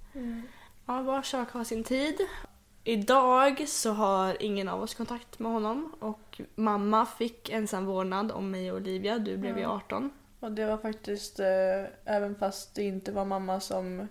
[0.86, 2.16] Ja, var sak har sin tid.
[2.84, 8.52] Idag så har ingen av oss kontakt med honom och mamma fick ensam vårdnad om
[8.52, 9.18] mig och Olivia.
[9.20, 9.70] Du blev ju Ja.
[9.70, 10.10] 18.
[10.40, 11.46] Och det var faktiskt, eh,
[12.06, 14.08] även fast det inte var mamma som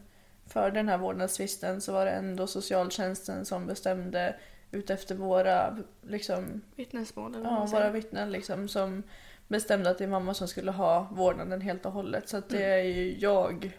[0.46, 4.36] förde den här vårdnadstvisten så var det ändå socialtjänsten som bestämde
[4.72, 9.02] utefter våra, liksom, Vittnesmål ja, våra vittnen liksom, som
[9.48, 12.28] bestämde att det är mamma som skulle ha vårdnaden helt och hållet.
[12.28, 12.78] Så det Mm.
[12.78, 13.72] är ju jag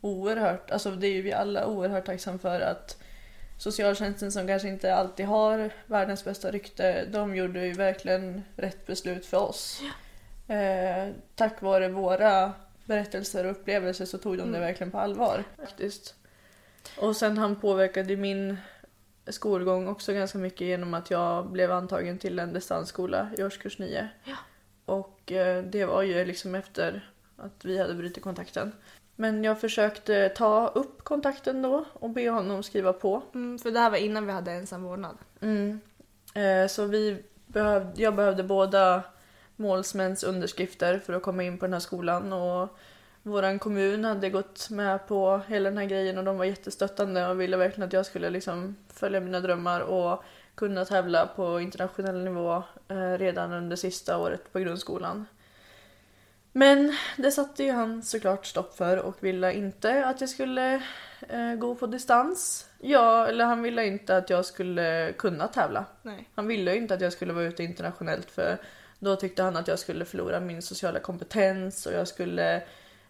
[0.00, 3.02] oerhört, alltså det är ju vi alla oerhört tacksam för att
[3.58, 9.26] socialtjänsten som kanske inte alltid har världens bästa rykte, de gjorde ju verkligen rätt beslut
[9.26, 9.82] för oss.
[10.48, 12.52] Eh, tack vare våra
[12.84, 14.60] berättelser och upplevelser så tog de det Mm.
[14.60, 15.44] verkligen på allvar.
[15.56, 16.14] Faktiskt.
[16.98, 18.56] Och sen han påverkade min
[19.32, 24.08] skolgång också ganska mycket genom att jag blev antagen till en distansskola i årskurs 9.
[24.24, 24.36] Ja.
[24.84, 28.72] Och eh, det var ju liksom efter att vi hade brutit kontakten.
[29.16, 33.22] Men jag försökte ta upp kontakten då och be honom skriva på.
[33.34, 35.16] Mm, för det här var innan vi hade ensam vårdnad.
[35.40, 35.80] Mm.
[36.34, 39.02] Eh, så vi behövde, jag behövde båda
[39.56, 42.32] målsmäns underskrifter för att komma in på den här skolan.
[42.32, 42.78] Och
[43.22, 47.40] våran kommun hade gått med på hela den här grejen och de var jättestöttande och
[47.40, 52.62] ville verkligen att jag skulle liksom följa mina drömmar och kunna tävla på internationell nivå
[52.88, 55.26] eh, redan under sista året på grundskolan.
[56.52, 60.74] Men det satte ju han såklart stopp för och ville inte att jag skulle
[61.28, 62.66] eh, gå på distans.
[62.78, 65.84] Ja, eller han ville inte att jag skulle kunna tävla.
[66.02, 66.28] Nej.
[66.34, 68.58] Han ville ju inte att jag skulle vara ute internationellt för
[68.98, 72.62] då tyckte han att jag skulle förlora min sociala kompetens och jag skulle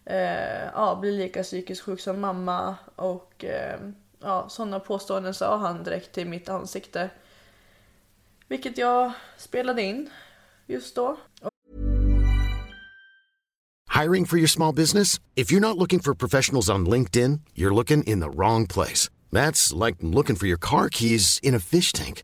[0.05, 3.79] eh, ja, bli lika psykiskt sjuk som mamma och eh,
[4.19, 7.09] ja, sådana påståenden sa han direkt till mitt ansikte.
[8.47, 10.09] Vilket jag spelade in
[10.65, 11.17] just då.
[14.01, 15.19] Hiring for your small business?
[15.35, 19.09] If you're not looking for professionals on LinkedIn, you're looking in the wrong place.
[19.31, 22.23] That's like looking for your car keys in a fish tank.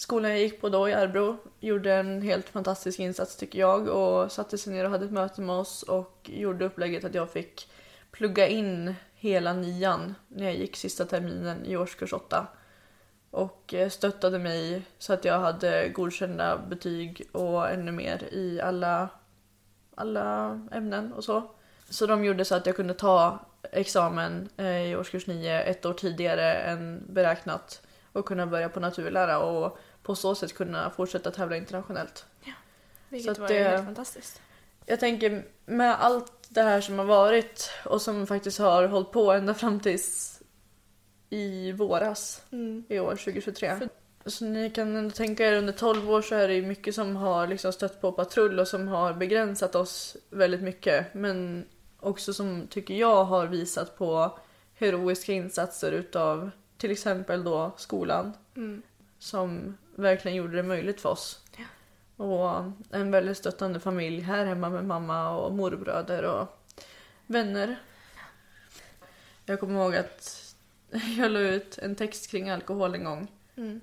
[0.00, 4.32] skolan jag gick på då i Arbro gjorde en helt fantastisk insats tycker jag och
[4.32, 7.70] satte sig ner och hade ett möte med oss och gjorde upplägget att jag fick
[8.10, 12.46] plugga in hela nian när jag gick sista terminen i årskurs åtta.
[13.30, 19.08] Och eh, stöttade mig så att jag hade godkända betyg och ännu mer i alla,
[19.94, 21.50] alla ämnen och så.
[21.90, 23.38] Så de gjorde så att jag kunde ta
[23.72, 27.82] examen eh, i årskurs 9 ett år tidigare än beräknat
[28.12, 29.78] och kunna börja på naturlära och
[30.10, 32.24] på så sätt kunna fortsätta tävla internationellt.
[33.08, 34.40] Vilket Så var det- helt fantastiskt.
[34.86, 39.32] Jag tänker med allt det här som har varit och som faktiskt har hållit på
[39.32, 40.40] ända fram tills
[41.30, 42.42] i våras
[42.88, 43.88] i år 2023.
[44.26, 47.46] Så ni kan ändå tänka er under 12 år så är det mycket som har
[47.46, 51.14] liksom stött på patrull och som har begränsat oss väldigt mycket.
[51.14, 51.64] Men
[52.00, 54.38] också som tycker jag har visat på
[54.74, 58.32] heroiska insatser utav till exempel då skolan.
[59.20, 61.40] Som verkligen gjorde det möjligt för oss.
[62.16, 62.50] Och
[62.90, 66.76] en väldigt stöttande familj här hemma med mamma och morbröder och
[67.26, 67.76] vänner.
[69.44, 70.54] Jag kommer ihåg att
[71.18, 73.28] jag la ut en text kring alkohol en gång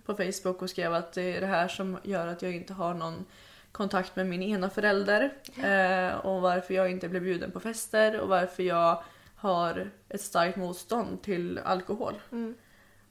[0.05, 2.93] på Facebook och skrev att det är det här som gör att jag inte har
[2.93, 3.25] någon
[3.71, 8.27] kontakt med min ena förälder eh, och varför jag inte blev bjuden på fester och
[8.27, 9.03] varför jag
[9.35, 12.13] har ett starkt motstånd till alkohol.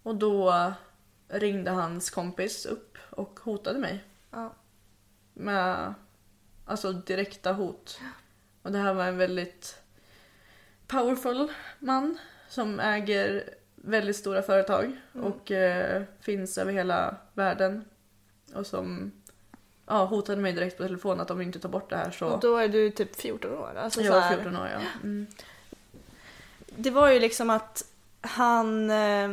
[0.03, 0.73] Och då
[1.29, 4.55] ringde hans kompis upp och hotade mig Ja.
[5.35, 5.95] med
[6.65, 8.01] alltså direkta hot.
[8.63, 9.79] Och det här var en väldigt
[10.87, 17.85] powerful man som äger väldigt stora företag och eh, finns över hela världen.
[18.55, 19.13] Och som
[19.87, 22.27] ja, hotade mig direkt på telefon att om vi inte tar bort det här så...
[22.27, 23.75] Och då är du typ 14 år.
[23.77, 24.81] Alltså jag var här- 14 år ja.
[25.03, 25.27] Mm.
[26.77, 27.85] Det var ju liksom att
[28.21, 29.31] han eh,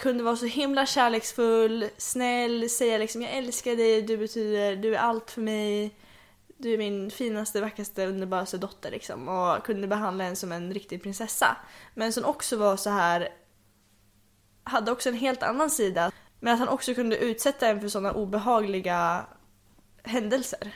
[0.00, 4.98] kunde vara så himla kärleksfull, snäll, säga liksom jag älskar dig, du betyder, du är
[4.98, 5.94] allt för mig.
[6.56, 9.28] Du är min finaste, vackraste, underbaraste dotter liksom.
[9.28, 11.56] Och kunde behandla en som en riktig prinsessa.
[11.94, 13.28] Men som också var så här
[14.64, 16.12] hade också en helt annan sida.
[16.40, 19.26] Men att han också kunde utsätta en för sådana obehagliga
[20.02, 20.74] händelser.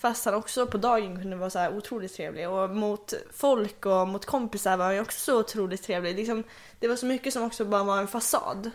[0.00, 4.08] Fast han också på dagen kunde vara så här otroligt trevlig och mot folk och
[4.08, 6.16] mot kompisar var han ju också så otroligt trevlig.
[6.16, 6.44] Liksom,
[6.78, 8.70] det var så mycket som också bara var en fasad.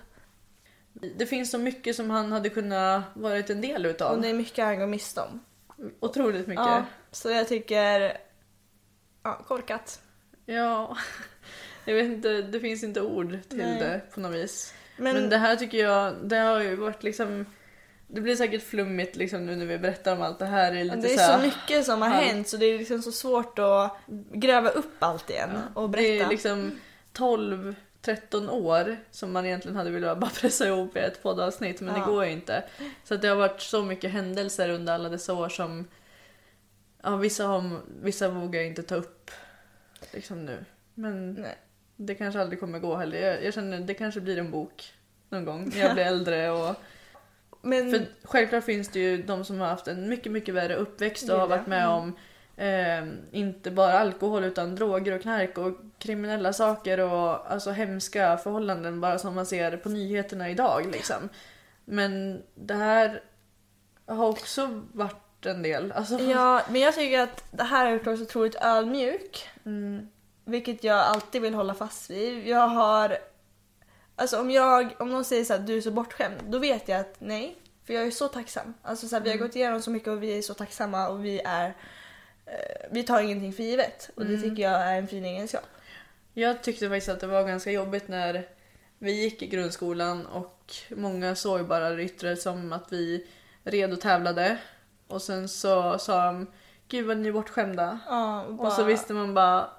[1.15, 4.21] Det finns så mycket som han hade kunnat varit en del Och utav.
[4.21, 5.39] det är mycket han går miste om.
[5.99, 6.65] Otroligt mycket.
[6.65, 8.17] Ja, så jag tycker...
[9.23, 10.01] Ja, korkat.
[10.45, 10.97] Ja,
[11.85, 13.79] jag vet inte, det finns inte ord till Nej.
[13.79, 14.73] det på något vis.
[14.97, 17.45] Men, Men, det här tycker jag, det har ju varit liksom
[18.07, 20.71] det blir säkert flummigt liksom nu när vi berättar om allt det här.
[20.71, 22.65] Det är, lite det är så, här, så mycket som har halv- hänt så det
[22.65, 23.97] är liksom så svårt att
[24.33, 26.25] gräva upp allt igen och Det berätta.
[26.25, 26.79] är liksom
[27.13, 31.99] 12-13 år som man egentligen hade velat bara pressa ihop i ett poddavsnitt men Ja.
[32.05, 32.63] det går ju inte.
[33.03, 35.87] Så att det har varit så mycket händelser under alla dessa år som
[37.03, 39.31] ja, vissa, har, vissa vågar jag inte ta upp
[40.13, 40.65] liksom nu.
[40.93, 41.55] Men Nej.
[41.95, 43.17] det kanske aldrig kommer gå heller.
[43.27, 44.93] Jag, jag känner det kanske blir en bok
[45.29, 46.75] någon gång när jag blir äldre och
[47.65, 51.29] men För självklart finns det ju de som har haft en mycket, mycket värre uppväxt
[51.29, 52.15] och har varit med om
[52.57, 59.01] eh, inte bara alkohol utan droger och knark och kriminella saker och alltså hemska förhållanden
[59.01, 61.29] bara som man ser på nyheterna idag liksom.
[61.85, 63.21] Men det här
[64.05, 65.91] har också varit en del.
[65.91, 69.49] Alltså, Ja, men jag tycker att det här har gjort oss otroligt ödmjuk.
[69.65, 70.07] mm,
[70.45, 72.47] Vilket jag alltid vill hålla fast vid.
[72.47, 73.17] Jag har...
[74.15, 76.99] Alltså om jag, om någon säger så här, du är så bortskämd, då vet jag
[76.99, 77.57] att nej.
[77.85, 78.73] För jag är så tacksam.
[78.81, 81.25] Alltså så här, vi har gått igenom så mycket och vi är så tacksamma och
[81.25, 81.67] vi är...
[82.45, 84.09] Eh, vi tar ingenting för givet.
[84.15, 85.63] Och det tycker jag är en fin egenskap.
[86.33, 88.47] Jag tyckte faktiskt att det var ganska jobbigt när
[88.99, 93.27] vi gick i grundskolan och många såg bara det yttre som att vi
[93.63, 94.57] red och tävlade.
[95.07, 96.47] Och sen så sa de
[96.87, 97.99] Gud vad ni är bortskämda.
[98.07, 99.69] Ja, Och så visste man bara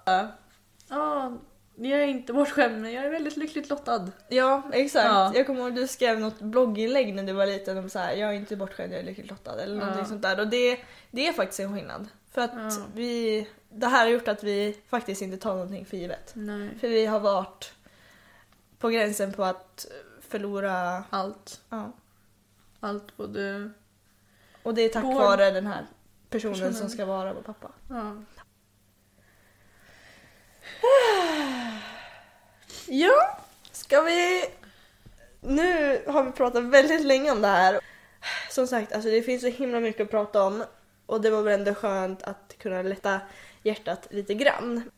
[0.88, 1.38] Ja,
[1.76, 4.10] jag är inte bortskämd men jag är väldigt lyckligt lottad.
[4.28, 5.04] Ja, exakt.
[5.06, 5.32] Ja.
[5.34, 8.30] Jag kommer ihåg du skrev något blogginlägg när du var liten om så här, jag
[8.30, 10.04] är inte bortskämd, jag är lyckligt lottad eller någonting Ja.
[10.08, 10.40] sånt där.
[10.40, 12.08] Och det, det är faktiskt en skillnad.
[12.30, 12.70] För att Ja.
[12.94, 16.32] vi, det här har gjort att vi faktiskt inte tar någonting för givet.
[16.34, 16.70] Nej.
[16.80, 17.72] För vi har varit
[18.78, 19.86] på gränsen på att
[20.28, 21.60] förlora, Allt.
[21.68, 21.92] ja.
[22.80, 23.70] Allt både...
[24.62, 25.86] Och det är tack Går- vare den här
[26.30, 26.74] personen, Personen.
[26.74, 27.68] som ska vara vår pappa.
[32.86, 33.38] Ja.
[33.72, 34.44] Ska vi...
[35.40, 37.80] Nu har vi pratat väldigt länge om det här.
[38.50, 40.64] Som sagt, alltså det finns så himla mycket att prata om
[41.06, 43.20] och det var väl ändå skönt att kunna lätta
[43.62, 44.90] hjärtat lite grann.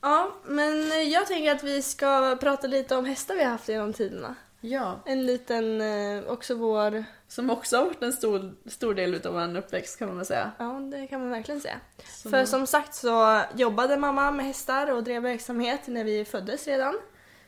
[0.00, 3.92] Ja, men jag tänker att vi ska prata lite om hästar vi har haft genom
[3.92, 4.34] tiderna.
[4.60, 5.00] ja.
[5.06, 7.04] En liten, eh, också vår...
[7.28, 10.50] Som också har varit en stor, stor del utav vår uppväxt kan man väl säga.
[10.58, 11.80] Ja, det kan man verkligen säga.
[12.08, 16.66] Så- För som sagt så jobbade mamma med hästar och drev verksamhet när vi föddes
[16.66, 16.94] redan.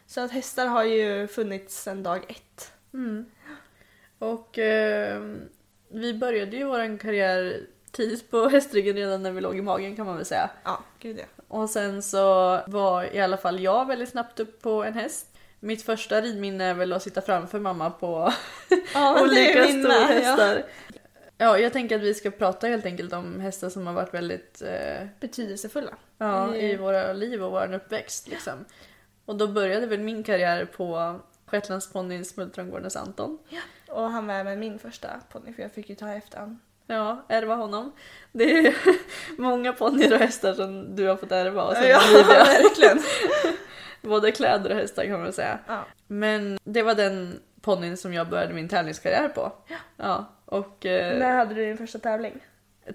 [0.06, 2.72] Så att hästar har ju funnits sedan dag ett.
[2.94, 3.26] Mm.
[4.18, 5.22] Och eh,
[5.88, 7.60] vi började ju vår karriär
[7.92, 10.50] tidigt på hästryggen redan när vi låg i magen kan man väl säga.
[10.64, 11.24] Ja, gud ja.
[11.48, 12.20] Och sen så
[12.66, 15.26] var i alla fall jag väldigt snabbt upp på en häst.
[15.60, 18.32] Mitt första ridminne är väl att sitta framför mamma på
[18.94, 20.64] Ja, olika min med, storhästar.
[21.38, 21.58] Ja.
[21.58, 25.06] jag tänker att vi ska prata helt enkelt om hästar som har varit väldigt eh,
[25.20, 25.94] Betydelsefulla.
[26.18, 26.82] ja, i Mm.
[26.82, 28.28] våra liv och vår uppväxt.
[28.28, 28.64] Liksom.
[29.26, 33.38] Och då började väl min karriär på Shetlandsponnyn Smultrongårdens Anton.
[33.88, 36.60] Och han var även min första ponny för jag fick ju ta efter han.
[36.86, 37.92] Ja, ärva honom.
[38.32, 38.74] Det är
[39.38, 42.44] många ponnyer och hästar som du har fått ärva och sen Ja, Olivia.
[42.44, 43.02] verkligen.
[44.02, 45.58] Både kläder och hästar kan man säga.
[45.66, 45.84] Ja.
[46.06, 49.52] Men det var den ponnyn som jag började min tävlingskarriär på.
[49.96, 50.24] Ja.
[50.44, 52.40] och eh, När hade du din första tävling?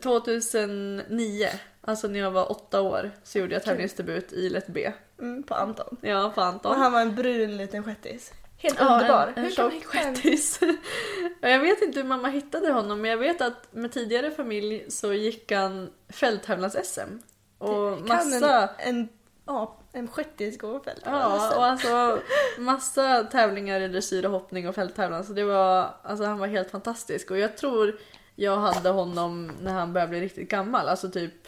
[0.04, 1.48] 2009,
[1.82, 4.92] alltså när jag var åtta år, så gjorde jag tävlingsdebut i Lätt B.
[5.22, 5.98] Mm, på Anton.
[6.02, 6.72] Ja, på Anton.
[6.72, 8.34] Och han var en brun liten shettis.
[8.58, 9.34] Helt Ja, underbar.
[9.36, 10.60] En, en tjock shettis.
[11.42, 15.14] Jag vet inte hur mamma hittade honom men jag vet att med tidigare familj så
[15.14, 17.20] gick han fälttävlans-SM.
[17.58, 19.10] Och Kan massa, En, en,
[19.46, 21.02] ja, en shettis gå på fält.
[21.06, 22.20] ja, och alltså,
[22.58, 25.24] massa tävlingar i dressyr och hoppning och fälttävlan.
[25.24, 27.32] Så det var, alltså han var helt fantastisk.
[27.32, 28.00] Och jag tror
[28.36, 30.88] jag hade honom när han började bli riktigt gammal.
[30.88, 31.48] Alltså typ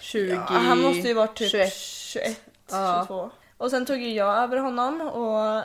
[0.00, 1.72] 20, Ja, han måste ju varit typ 21.
[1.74, 2.40] 21,
[2.70, 3.04] Ja.
[3.08, 3.30] 22.
[3.56, 5.62] Och sen tog ju jag över honom och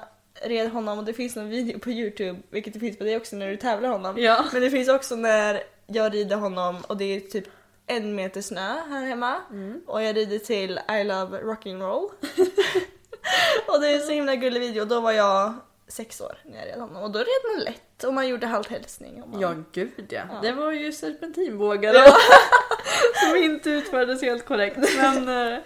[0.50, 3.36] red honom och det finns någon video på Youtube, vilket det finns på dig också
[3.36, 4.18] när du tävlar honom.
[4.18, 4.46] Ja.
[4.54, 7.46] Men det finns också när jag rider honom och det är typ
[7.88, 9.82] en meter snö här hemma Mm.
[9.88, 12.10] och jag rider till I love rock'n'roll.
[13.68, 14.86] och det är en så himla gullig video.
[14.86, 15.54] Då var jag
[15.88, 19.20] sex år när jag red honom och då red man lätt och man gjorde halthälsning.
[19.32, 20.22] man- Ja, gud ja.
[20.30, 20.40] Ja.
[20.42, 21.94] Det var ju serpentinbågar
[23.28, 24.78] som inte utfördes helt korrekt.
[24.98, 25.60] Men eh,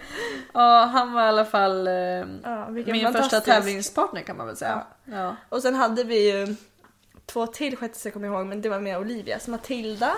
[0.54, 1.94] ja, han var i alla fall eh,
[2.42, 4.82] Ja, min första tävlingspartner kan man väl säga.
[5.04, 5.36] Ja.
[5.48, 6.54] Och sen hade vi ju
[7.26, 9.38] två till kommer jag ihåg men det var med Olivia.
[9.38, 10.12] Så Matilda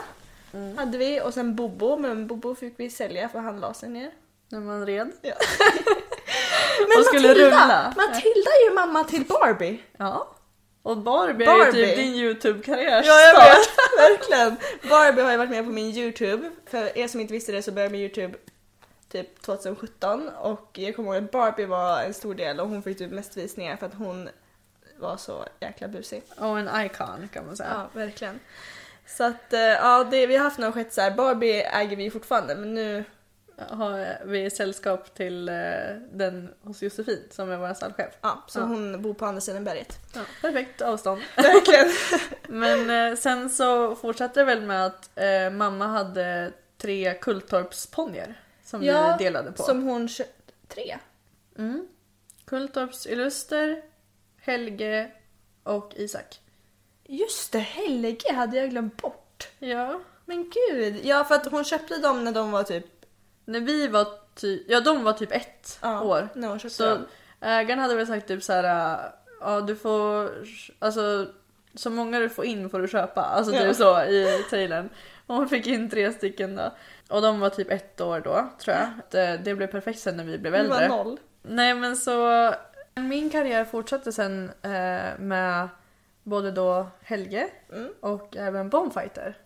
[0.52, 0.78] Mm.
[0.78, 4.10] hade vi och sen Bobo men Bobo fick vi sälja för han la sig ner.
[4.48, 5.10] När man red.
[5.22, 5.32] Ja.
[6.98, 7.92] Och skulle rulla.
[7.96, 9.82] Matilda är ju mamma till Barbie.
[9.96, 10.35] Ja.
[10.86, 11.86] Och Barbie, är ju Barbie.
[11.86, 13.68] typ din YouTube-karriär Ja jag vet,
[13.98, 14.56] verkligen.
[14.90, 16.50] Barbie har ju varit med på min YouTube.
[16.66, 18.38] För er som inte visste det så började jag med YouTube
[19.08, 22.98] typ 2017 och jag kommer ihåg att Barbie var en stor del och hon fick
[22.98, 24.28] typ mest visningar för att hon
[24.98, 26.22] var så jäkla busig.
[26.38, 27.70] Och en icon kan man säga.
[27.74, 28.40] Ja, verkligen.
[29.06, 31.10] Så att eh, ja, det, vi har haft några shettisar.
[31.10, 33.04] Barbie äger vi fortfarande men nu
[33.58, 35.54] Har vi sällskap till eh,
[36.12, 38.14] den hos Josefin som är vår stallchef.
[38.20, 38.64] Ja, så Ja.
[38.64, 39.98] hon bor på andra sidan berget.
[40.14, 41.22] Ja, perfekt avstånd.
[41.36, 41.88] Verkligen.
[42.48, 48.34] Men eh, sen så fortsatte det väl med att eh, mamma hade tre Kulltorpsponnyer
[48.64, 49.62] som Ja, vi delade på.
[49.62, 50.24] Som hon kö-
[50.68, 50.98] Tre?
[51.58, 51.88] Mm.
[52.44, 53.82] Kulltorps Illuster,
[54.40, 55.10] Helge
[55.62, 56.40] och Isak.
[57.04, 59.48] Just det, Helge hade jag glömt bort.
[59.58, 60.00] Ja.
[60.24, 62.86] Men gud, ja för att hon köpte dem när de var typ...
[63.48, 66.28] När vi var typ, ja de var typ ett Ja, år.
[66.34, 67.06] när hon köpte Så dem.
[67.40, 68.98] ägaren hade väl sagt typ så här,
[69.40, 70.30] ja du får,
[70.78, 71.26] alltså
[71.74, 73.20] så många du får in får du köpa.
[73.22, 73.60] Alltså Ja.
[73.60, 74.88] typ så i trailern.
[75.26, 76.72] Och hon fick in tre stycken då.
[77.08, 78.88] Och de var typ ett år då tror jag.
[79.10, 80.88] Det, det blev perfekt sen när vi blev Det äldre.
[80.88, 81.18] var noll.
[81.42, 82.52] Nej men så
[82.94, 85.68] min karriär fortsatte sen eh, med
[86.22, 87.88] både då Helge Mm.
[88.00, 89.36] och även Bombfighter.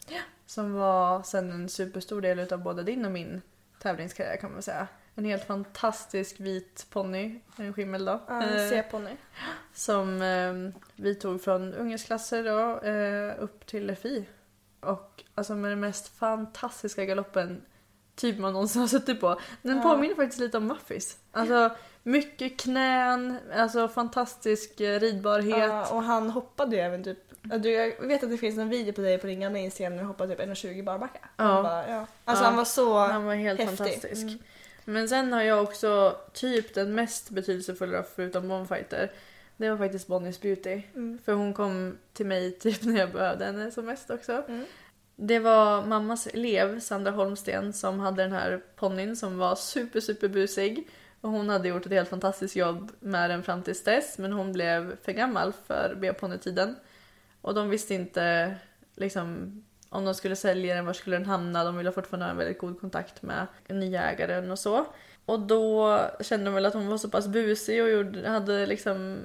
[0.47, 3.43] Som var sen en superstor del utav både din och min
[3.83, 4.87] tävlingskarriär kan man säga.
[5.15, 8.21] En helt fantastisk vit ponny, en skimmel då.
[8.29, 9.11] Ja, eh, en C-ponny.
[9.75, 14.27] som eh, vi tog från ungdomsklasser då eh, upp till FI.
[14.81, 17.63] Och alltså med den mest fantastiska galoppen
[18.15, 19.41] typ man någonsin har suttit på.
[19.63, 19.83] Den Ja.
[19.83, 21.19] påminner faktiskt lite om Muffis.
[21.33, 25.59] Alltså mycket knän, alltså fantastisk eh, ridbarhet.
[25.59, 27.19] Ja, och han hoppade ju även typ...
[27.65, 30.09] jag vet att det finns en video på dig på din gamla Instagram när du
[30.09, 31.19] hoppade typ 1,20 barbacka.
[31.37, 31.63] Ja.
[31.63, 32.07] Bara, ja.
[32.25, 32.49] Alltså Ja.
[32.49, 33.79] han var så Han var helt häftig.
[33.79, 34.23] fantastisk.
[34.23, 34.39] Mm.
[34.85, 39.11] Men sen har jag också typ den mest betydelsefulla förutom Bonfighter.
[39.57, 40.83] Det var faktiskt Bonnies Beauty.
[40.95, 41.19] Mm.
[41.25, 44.33] För hon kom till mig typ när jag behövde henne som mest också.
[44.49, 44.65] Mm.
[45.17, 50.29] Det var mammas elev Sandra Holmsten som hade den här ponnyn som var super super
[50.29, 50.89] busig.
[51.21, 54.53] Och hon hade gjort ett helt fantastiskt jobb med den fram tills dess men hon
[54.53, 56.77] blev för gammal för B-ponnytiden.
[57.41, 58.55] Och de visste inte
[58.97, 61.65] liksom om de skulle sälja den, var skulle den hamna?
[61.65, 64.87] De ville fortfarande ha en väldigt god kontakt med den nya ägaren och så.
[65.25, 69.19] Och då kände de väl att hon var så pass busig och gjorde, hade liksom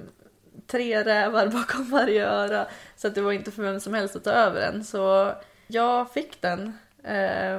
[0.68, 2.68] tre rävar bakom varje öra.
[2.96, 4.84] Så att det var inte för vem som helst att ta över den.
[4.84, 5.34] Så
[5.68, 6.78] jag fick den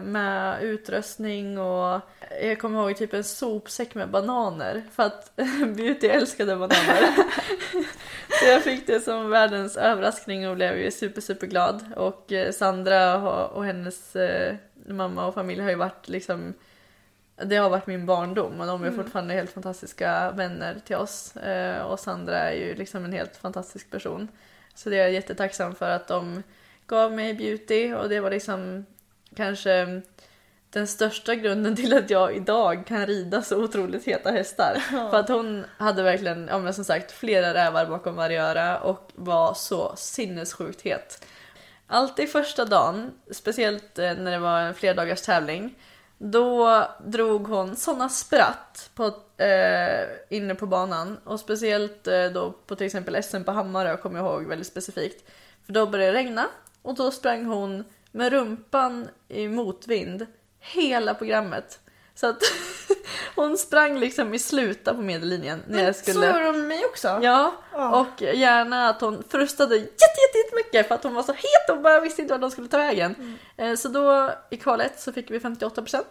[0.03, 2.01] med utrustning och
[2.42, 4.82] jag kommer ihåg typ en sopsäck med bananer.
[4.92, 5.36] För att
[5.76, 7.09] Beauty älskade bananer.
[8.40, 11.84] Så jag fick det som världens överraskning och blev ju super super glad.
[11.97, 13.16] Och eh, Sandra
[13.49, 16.55] och, hennes eh, mamma och familj har ju varit liksom
[17.36, 21.36] det har varit min barndom och de är fortfarande helt fantastiska vänner till oss.
[21.36, 24.28] Eh, och Sandra är ju liksom en helt fantastisk person.
[24.74, 26.42] Så det är jag jättetacksam för att de
[26.86, 28.86] gav mig beauty och det var liksom
[29.37, 30.03] kanske
[30.70, 34.82] den största grunden till att jag idag kan rida så otroligt heta hästar.
[35.11, 39.11] För att hon hade verkligen, ja men som sagt, flera rävar bakom varje öra och
[39.14, 41.24] var så sinnessjukt het.
[41.87, 45.74] Alltid första dagen, speciellt eh, när det var en flerdagars tävling,
[46.18, 49.07] då drog hon såna spratt på,
[49.43, 54.18] eh, inne på banan och speciellt eh, då på till exempel SM på Hammarö kommer
[54.18, 55.30] jag ihåg väldigt specifikt.
[55.66, 56.47] För då började det regna
[56.82, 57.84] och då sprang hon
[58.17, 60.27] med rumpan i motvind
[60.61, 61.79] hela programmet.
[62.14, 62.39] Så att
[63.35, 66.27] hon sprang liksom i sluta på medellinjen när jag Så skulle...
[66.27, 67.19] gjorde de med mig också.
[67.23, 68.01] Ja, Ja.
[68.01, 71.79] och gärna att hon frustade jätte, jätte, jättemycket för att hon var så het och
[71.83, 73.39] bara visste inte vart de skulle ta vägen.
[73.57, 76.05] Eh, Så då i kvalet så fick vi 58%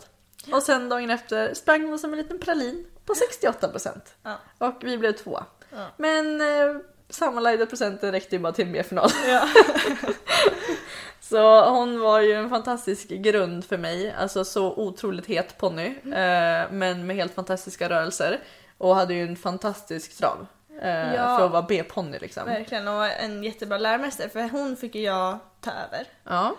[0.52, 4.40] och sen dagen efter sprang hon som en liten pralin på 68% Ja.
[4.58, 5.40] och vi blev två.
[5.72, 5.88] Ja.
[5.98, 6.76] Men eh,
[7.10, 9.10] sammanlagda procenten räckte ju bara till en B-final.
[9.28, 9.48] Ja.
[11.30, 16.72] Så hon var ju en fantastisk grund för mig, alltså så otroligt het ponny eh,
[16.72, 18.40] men med helt fantastiska rörelser
[18.78, 20.48] och hade ju en fantastisk trav.
[20.82, 21.38] Eh, Ja.
[21.38, 22.46] För att vara B-ponny liksom.
[22.46, 26.08] Verkligen, och en jättebra läromästare för hon fick ju jag ta över.
[26.24, 26.56] Ja.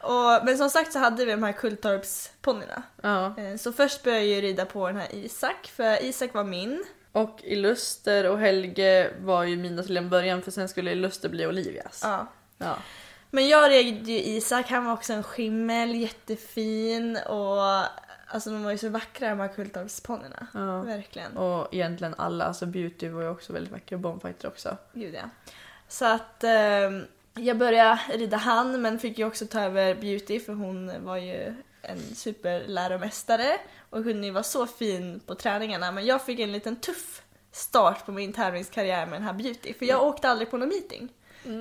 [0.00, 2.82] Och, men som sagt så hade vi de här Kulltorpsponnyerna.
[3.02, 3.34] ja.
[3.38, 6.84] Eh, Så först började jag ju rida på den här Isak, för Isak var min.
[7.12, 11.46] Och Illuster och Helge var ju mina till en början för sen skulle Illuster bli
[11.46, 12.00] Olivias.
[12.04, 12.26] Ja.
[12.58, 12.76] Ja.
[13.30, 17.62] Men jag red ju Isak, han var också en skimmel, jättefin och
[18.26, 20.46] alltså de var ju så vackra de här Kulltorpsponnyerna.
[20.54, 20.82] Ja.
[20.82, 21.36] Verkligen.
[21.36, 24.76] Och egentligen alla, alltså Beauty var ju också väldigt vacker och Bombfighter också.
[24.92, 25.30] Gud ja.
[25.88, 26.90] Så att eh,
[27.34, 31.54] jag började rida han men fick ju också ta över Beauty för hon var ju
[31.82, 33.58] en superläromästare
[33.90, 37.22] och kunde ju vara så fin på träningarna men jag fick en liten tuff
[37.52, 41.12] start på min tävlingskarriär med den här Beauty för jag åkte aldrig på någon meeting.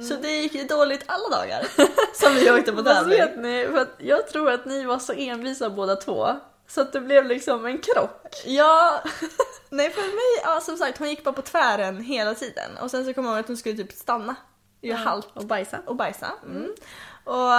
[0.08, 1.68] Så det gick ju dåligt alla dagar
[2.14, 3.20] som vi åkte på tävling.
[3.20, 6.28] vet ni, för jag tror att ni var så envisa båda två.
[6.68, 8.44] Så att det blev liksom en krock.
[8.46, 9.04] Ja,
[9.70, 13.06] nej för mig, ja, som sagt hon gick bara på tvären hela tiden och sen
[13.06, 14.36] så kom jag ihåg att hon skulle typ stanna.
[14.82, 15.78] Göra halt Och bajsa.
[15.86, 16.32] och bajsa.
[16.46, 16.72] Mm.
[17.24, 17.52] Och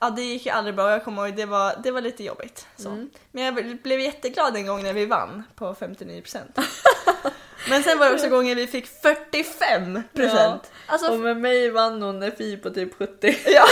[0.00, 0.90] ja, det gick ju aldrig bra.
[0.90, 2.66] Jag kommer ihåg det var, det var lite jobbigt.
[2.76, 3.06] Så.
[3.32, 6.38] Men jag blev jätteglad en gång när vi vann på 59%.
[7.68, 10.02] Men sen var det också gånger vi fick 45%.
[10.12, 10.60] Ja.
[10.86, 13.36] Alltså, Och med mig vann hon FI på typ 70.
[13.46, 13.66] ja.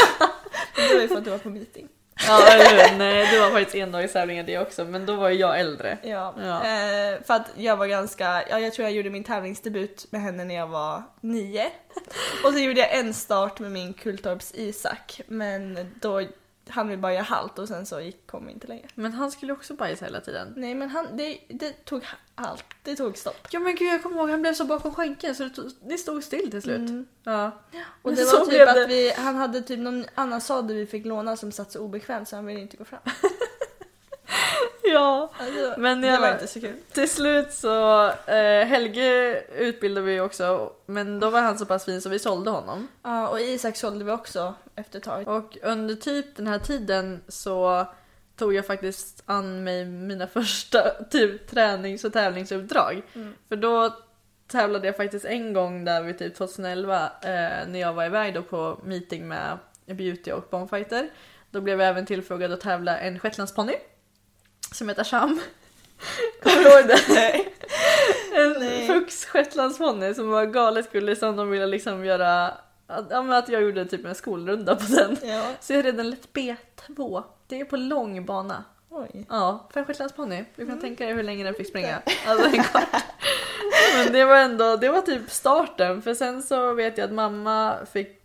[0.77, 1.89] Det var ju för att du var på meeting.
[2.27, 2.99] Ja eller?
[2.99, 5.99] Nej du var faktiskt endagstävlingar det också men då var ju jag äldre.
[6.03, 6.57] Ja, Ja.
[6.57, 10.45] Eh, för att jag var ganska, ja, jag tror jag gjorde min tävlingsdebut med henne
[10.45, 11.71] när jag var nio.
[12.45, 16.23] Och så gjorde jag en start med min Kultorps Isak men då
[16.71, 18.89] han vi bara göra halt och sen så gick, kom vi inte längre.
[18.95, 20.53] Men han skulle också bajsa hela tiden.
[20.57, 22.05] Nej men han, det, det tog
[22.35, 23.49] allt, det tog stopp.
[23.51, 25.99] Ja men gud jag kommer ihåg han blev så bakom skänken så det, tog, det
[25.99, 26.91] stod still till slut.
[26.91, 27.07] Mm.
[27.25, 27.51] Ja.
[28.03, 31.07] Och det så var typ att vi, han hade typ någon annan sadel vi fick
[31.07, 33.01] låna som satt så obekvämt så han ville inte gå fram.
[34.93, 35.31] Ja.
[35.39, 36.77] Alltså, Men det var inte så kul.
[36.93, 42.01] Till slut så, eh, Helge utbildade vi också men då var han så pass fin
[42.01, 42.89] så vi sålde honom.
[43.03, 45.29] Ja och Isak sålde vi också efter ett tag.
[45.29, 47.87] Och under typ den här tiden så
[48.37, 53.03] tog jag faktiskt an mig mina första typ tränings och tävlingsuppdrag.
[53.49, 53.97] För då
[54.47, 57.31] tävlade jag faktiskt en gång där vid typ 2011 eh,
[57.69, 61.09] när jag var iväg då på meeting med Beauty och Bonfighter.
[61.51, 63.75] Då blev jag även tillfrågad att tävla en shetlandsponny
[64.73, 65.41] som heter Sham.
[66.43, 67.45] Kommer du ihåg det?
[68.37, 72.47] En fux shetlandsponny som var galet gullig som de ville liksom göra
[72.87, 75.17] att, ja, att jag gjorde typ en skolrunda på den.
[75.23, 75.53] Ja.
[75.61, 77.23] Så jag är redan lätt B2.
[77.47, 78.65] Det är på lång bana.
[78.91, 79.27] Oj.
[79.29, 80.45] Ja, för en shetlandsponny.
[80.57, 80.75] Du Mm.
[80.75, 82.03] kan tänka dig hur länge den fick springa.
[82.27, 82.89] Alltså en kvart.
[83.95, 86.03] Men det var ändå, det var typ starten.
[86.03, 88.19] För sen så vet jag att mamma fick,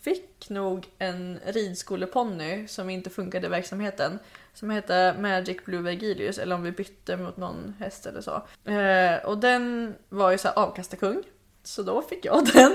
[0.00, 4.18] fick nog en ridskoleponny som inte funkade i verksamheten.
[4.56, 8.42] Som hette Magic Blue Vergilius, eller om vi bytte mot någon häst eller så.
[8.70, 11.22] Eh, och den var ju så här avkastarkung.
[11.62, 12.72] Så då fick jag den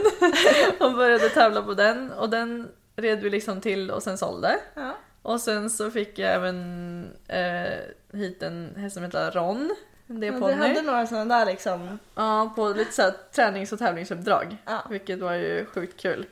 [0.79, 2.11] och började tävla på den.
[2.11, 4.59] Och den red vi liksom till och sen sålde.
[4.73, 4.97] Ja.
[5.21, 7.73] Och sen så fick jag även eh,
[8.13, 9.75] hit en häst som heter Ron.
[10.07, 10.53] Det är ponny.
[10.53, 11.99] du hade några sådana där liksom.
[12.15, 14.57] Ja, på lite så här tränings och tävlingsuppdrag.
[14.65, 14.83] Ja.
[14.89, 16.25] Vilket var ju sjukt kul.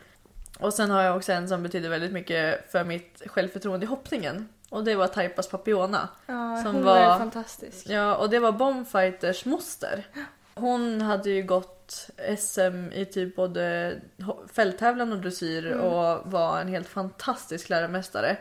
[0.59, 4.49] Och sen har jag också en som betyder väldigt mycket för mitt självförtroende i hoppningen.
[4.69, 6.09] Och det var Taipas Papiona.
[6.25, 7.87] Ja, Som hon var, var- fantastisk.
[7.89, 10.07] Ja, och det var Bombfighters moster.
[10.55, 13.95] Hon hade ju gått SM i typ både
[14.53, 18.37] fälttävlan och dressyr och var en helt fantastisk läromästare.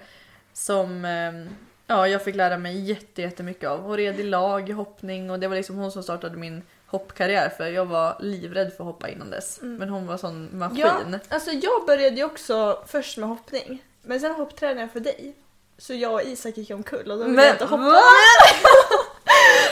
[0.52, 1.52] Som eh,
[1.86, 3.80] ja, jag fick lära mig jätte, jättemycket av.
[3.80, 7.48] Hon red i lag i hoppning och det var liksom hon som startade min hoppkarriär
[7.48, 9.58] för jag var livrädd för att hoppa innan dess.
[9.62, 10.78] Men hon var sån maskin.
[10.78, 13.82] Ja, alltså jag började ju också först med hoppning.
[14.02, 15.34] Men sen hopptränade jag för dig.
[15.78, 17.84] Så jag och Isak gick omkull och då ville Men jag inte hoppa.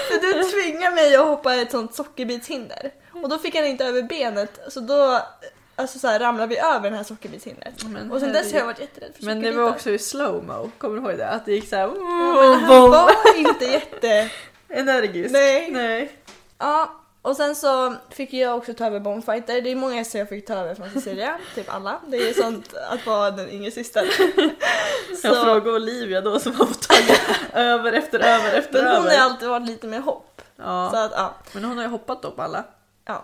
[0.08, 2.90] För du tvingade mig att hoppa ett sånt sockerbitshinder.
[3.22, 5.22] Och då fick han inte över benet så då
[5.76, 7.84] alltså så här, ramlade vi över det här sockerbitshindret.
[7.84, 10.70] Men Och sen dess har jag varit jätterädd för Men det var också i slowmo,
[10.78, 11.28] kommer du ihåg det?
[11.28, 11.82] Att det gick såhär...
[11.82, 14.30] Ja, men han var inte jätte...
[14.68, 15.32] Energiskt.
[15.32, 15.70] Nej.
[15.70, 16.18] Nej.
[16.58, 19.60] Ja, och sen så fick jag också ta över Bombfighter.
[19.60, 22.00] Det är många hästar jag fick ta över från Cecilia, typ alla.
[22.06, 24.06] Det är sånt att vara den yngre systern.
[25.22, 27.20] Jag frågade Olivia då som har fått tagit
[27.52, 29.18] över efter över efter Men hon över.
[29.18, 30.42] har alltid varit lite mer hopp.
[30.56, 30.90] Ja.
[30.92, 31.34] Så att, ja.
[31.52, 32.64] Men hon har ju hoppat då på alla.
[33.04, 33.22] Ja.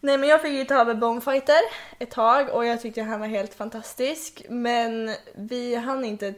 [0.00, 1.60] Nej men jag fick ju ta över Bombfighter
[1.98, 4.42] ett tag och jag tyckte han var helt fantastisk.
[4.48, 6.34] Men vi hann inte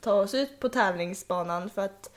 [0.00, 2.10] ta oss ut på tävlingsbanan för att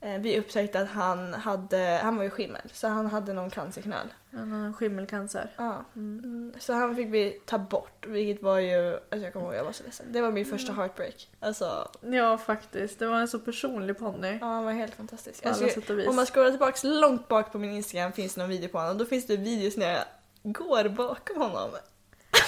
[0.00, 4.06] vi upptäckte att han hade, han var ju skimmel så han hade någon cancerknöl.
[4.32, 5.50] Han har skimmelcancer.
[5.56, 5.84] Ja.
[5.96, 6.52] Mm.
[6.58, 9.72] Så han fick vi ta bort vilket var ju, alltså jag kommer ihåg jag var
[9.72, 10.06] så ledsen.
[10.12, 11.28] Det var min första heartbreak.
[11.40, 14.38] Alltså Ja faktiskt, det var en så personlig ponny.
[14.40, 15.42] ja, han var helt fantastisk.
[15.42, 16.08] På alla Alltså, sätt och vis.
[16.08, 18.98] om man scrollar tillbaks långt bak på min Instagram finns det någon video på honom
[18.98, 20.04] då finns det videos när jag
[20.42, 21.70] går bakom honom.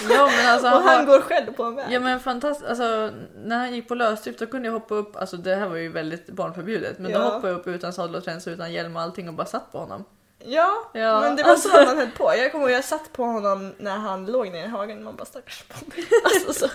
[0.09, 1.85] Ja men alltså och han har- går själv på en väg.
[1.89, 3.11] Ja men fantastiskt, alltså
[3.43, 5.89] när han gick på lösdrift då kunde jag hoppa upp, alltså det här var ju
[5.89, 7.23] väldigt barnförbjudet men då Ja.
[7.23, 9.77] hoppade jag upp utan sadel och träns utan hjälm och allting och bara satt på
[9.77, 10.05] honom.
[10.45, 12.33] Ja, Ja, men det var alltså- så man höll på.
[12.37, 15.15] Jag kommer ihåg jag satt på honom när han låg nere i hagen och man
[15.15, 16.03] bara stackars Bobby.
[16.23, 16.67] Alltså så.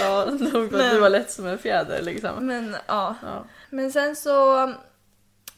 [0.00, 2.46] Ja, nog Men- du var lätt som en fjäder liksom.
[2.46, 3.14] Men ja.
[3.22, 3.44] Ja.
[3.70, 4.72] Men sen så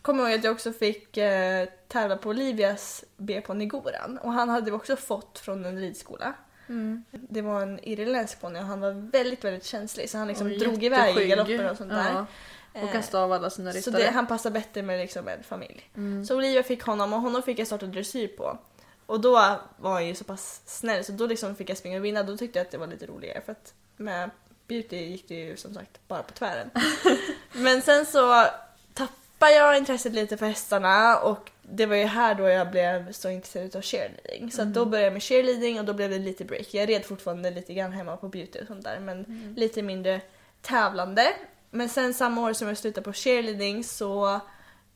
[0.03, 4.49] kommer jag ihåg att jag också fick eh, tävla på Olivias B-ponny Goran och han
[4.49, 6.33] hade också fått från en ridskola.
[6.69, 7.05] Mm.
[7.11, 10.59] Det var en irländsk ponny och han var väldigt väldigt känslig så han liksom Och
[10.59, 12.13] drog iväg i galopper och sånt där.
[12.13, 12.27] Ja,
[12.73, 14.03] och Eh, kastade av alla sina Så ryttare.
[14.03, 15.91] det, han passar bättre med liksom en familj.
[15.97, 16.25] Mm.
[16.25, 18.59] Så Olivia fick honom och honom fick jag starta dressyr på.
[19.07, 19.31] Och då
[19.77, 22.23] var han ju så pass snäll så då liksom fick jag springa och vinna.
[22.23, 24.31] Då tyckte jag att det var lite roligare för att med
[24.69, 26.71] Beauty gick det ju som sagt bara på tvären.
[27.53, 28.47] Men sen så
[28.95, 33.29] tappade jag intresset lite för hästarna och det var ju här då jag blev så
[33.31, 34.51] intresserad av cheerleading.
[34.53, 36.75] Så att då började jag med cheerleading och då blev det lite break.
[36.75, 39.25] Jag red fortfarande lite grann hemma på Beauty och sånt där men
[39.57, 40.21] lite mindre
[40.61, 41.27] tävlande.
[41.71, 44.41] Men sen samma år som jag slutade på cheerleading så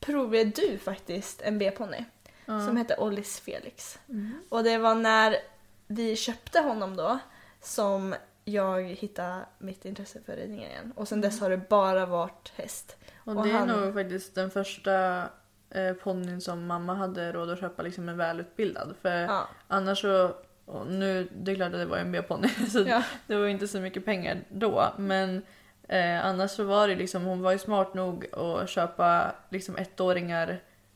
[0.01, 2.05] provade du faktiskt en B-ponny
[2.67, 3.99] som hette Ollis Felix.
[4.49, 5.37] Och det var när
[5.87, 7.19] vi köpte honom då
[7.63, 8.15] som
[8.45, 10.93] jag hittade mitt intresse för ridningen igen.
[10.97, 12.97] Och sen dess har det bara varit häst.
[13.25, 15.29] Och, Och det är han- nog faktiskt den första
[15.77, 18.95] eh, ponnyn som mamma hade råd att köpa liksom en välutbildad.
[19.03, 19.49] För Ja.
[19.69, 20.31] annars så,
[20.65, 23.03] och nu, det är klart att det var en B-ponny så Ja.
[23.27, 24.85] det var inte så mycket pengar då.
[24.97, 25.43] Men
[25.89, 30.49] eh, annars så var det liksom, hon var ju smart nog att köpa liksom ettåringar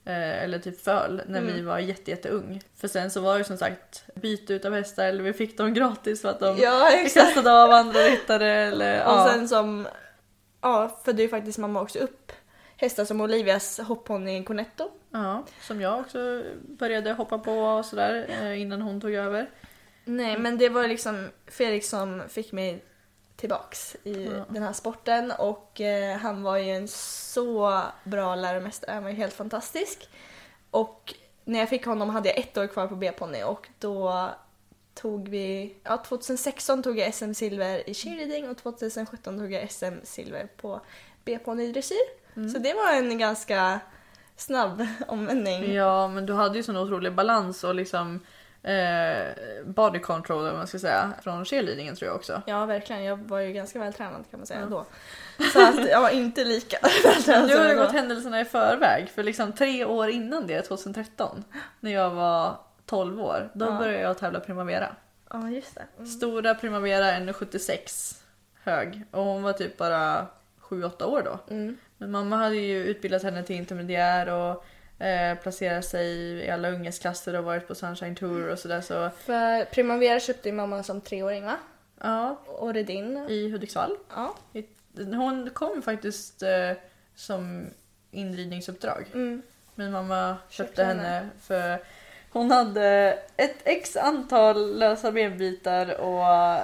[0.05, 1.55] eh, eller typ föl när Mm.
[1.55, 2.61] vi var jätte, jätteung.
[2.77, 6.23] För sen så var det som sagt byte utav hästar eller vi fick dem gratis
[6.23, 9.29] för att de Ja kastade av andra ryttare eller Och ja.
[9.33, 9.89] sen som,
[10.61, 12.33] ja födde ju faktiskt mamma också upp
[12.81, 14.91] hästar som Olivias hoppponny Cornetto.
[15.11, 19.51] Ja, som jag också började hoppa på och sådär eh, innan hon tog över.
[20.05, 22.85] Nej men det var liksom Felix som fick mig
[23.37, 24.45] tillbaks i Ja.
[24.49, 29.17] den här sporten och eh, han var ju en så bra läromästare, han var ju
[29.17, 30.09] helt fantastisk.
[30.71, 31.15] Och
[31.45, 34.29] när jag fick honom hade jag ett år kvar på B-ponny och då
[34.95, 40.81] tog vi, ja 2016 tog jag SM-silver i cheerleading och 2017 tog jag SM-silver på
[42.35, 42.59] B-ponnydressyr.
[42.59, 43.81] Så det var en ganska
[44.37, 45.73] snabb omvändning.
[45.75, 48.21] Ja, men du hade ju sån otrolig balans och liksom
[48.63, 49.27] eh,
[49.65, 52.43] body control vad man ska säga från cheerleadingen tror jag också.
[52.47, 54.87] Ja verkligen, jag var ju ganska vältränad kan man säga då.
[55.53, 59.53] Så att jag var inte lika vältränad Du har gått händelserna i förväg för liksom
[59.53, 61.45] tre år innan det, 2013,
[61.81, 62.57] när jag var
[62.87, 63.79] 12 år, då Ja.
[63.79, 64.89] började jag tävla Primavera.
[65.31, 65.83] Ja just det.
[65.97, 66.07] Mm.
[66.11, 68.17] Stora Primavera 1,76
[68.63, 70.27] hög och hon var typ bara
[70.63, 71.55] 7-8 år då.
[71.55, 71.77] Mm.
[72.01, 74.65] Men mamma hade ju utbildat henne till intermediär och
[75.05, 76.09] eh, placerat sig
[76.47, 80.55] i alla ungesklasser och varit på Sunshine Tour och sådär så För Primavera köpte ju
[80.55, 81.57] mamma som treåring va?
[82.01, 83.17] ja, Och Redin.
[83.29, 83.97] i Hudiksvall.
[84.15, 84.35] Ja.
[84.97, 86.73] Hon kom faktiskt eh,
[87.15, 87.67] som
[88.11, 89.07] inridningsuppdrag.
[89.13, 89.43] Mm.
[89.75, 91.03] Men mamma köpte, Köpte henne.
[91.03, 91.29] henne.
[91.43, 91.79] för
[92.33, 96.61] hon hade ett x antal lösa benbitar och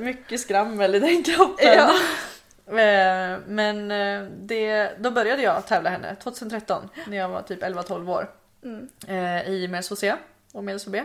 [0.00, 1.66] mycket skrammel i den kroppen.
[1.74, 1.94] Ja.
[2.68, 8.10] Eh, Men eh, det, då började jag tävla henne 2013 när jag var typ 11-12
[8.10, 8.30] år.
[8.62, 8.88] Mm.
[9.06, 10.04] Eh, I Medels HC
[10.52, 10.96] och Medels HB.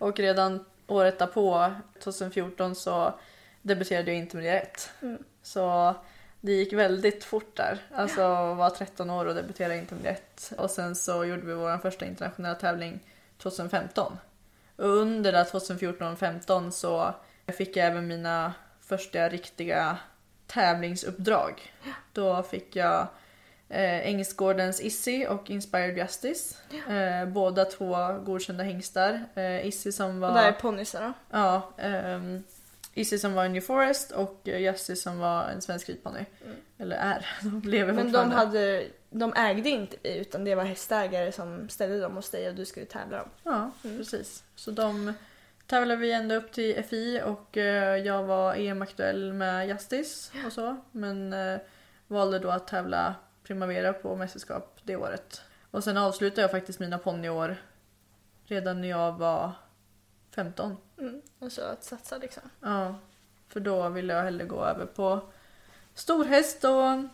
[0.00, 1.72] Och redan året därpå,
[2.02, 3.14] 2014, så
[3.62, 4.90] debuterade jag i intermediär 1.
[5.02, 5.24] Mm.
[5.42, 5.94] Så
[6.40, 7.78] det gick väldigt fort där.
[7.94, 8.20] Alltså
[8.54, 10.52] var 13 år och debuterade i intermediär 1.
[10.58, 13.00] Och sen så gjorde vi vår första internationella tävling
[13.38, 14.18] 2015.
[14.76, 17.14] Och under där 2014 och 15 så
[17.46, 19.98] fick jag även mina första riktiga
[20.52, 21.72] tävlingsuppdrag.
[22.12, 23.00] Då fick jag
[23.68, 26.56] eh, Ängsgårdens Issy och Inspired Justice.
[26.88, 29.24] Eh, båda två godkända hingstar.
[29.34, 30.28] Eh, Issy som var...
[30.28, 31.12] Och där är ponnysar då.
[31.30, 32.42] Ja, ehm,
[32.94, 36.24] Issy som var en New Forest och eh, Justice som var en svensk ridponny.
[36.78, 41.68] Eller är, de lever Men de, hade, de ägde inte utan det var hästägare som
[41.68, 43.28] ställde dem hos dig och du skulle tävla dem.
[43.42, 44.42] Ja, precis.
[44.56, 45.14] Så de
[45.72, 50.76] tävlade vi ända upp till FI och eh, jag var EM-aktuell med Justice och så.
[50.90, 51.60] Men eh,
[52.06, 55.42] valde då att tävla Primavera på mästerskap det året.
[55.70, 57.56] Och sen avslutade jag faktiskt mina ponnyår
[58.44, 59.52] redan när jag var
[60.30, 60.76] 15.
[60.98, 61.22] Mm.
[61.38, 62.42] Och så att satsa liksom.
[62.60, 62.94] Ja,
[63.48, 65.20] för då ville jag hellre gå över på
[65.94, 67.04] storhäst och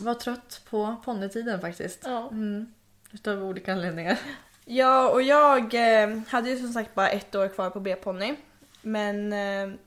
[0.00, 2.00] var trött på ponnytiden faktiskt.
[2.04, 2.28] Ja.
[2.28, 2.72] Mm.
[3.12, 4.18] Utav olika anledningar.
[4.70, 8.36] Ja, och jag eh, hade ju som sagt bara ett år kvar på B-ponny.
[8.82, 9.78] Men eh,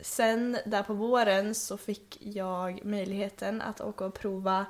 [0.00, 4.66] sen där på våren så fick jag möjligheten att åka och prova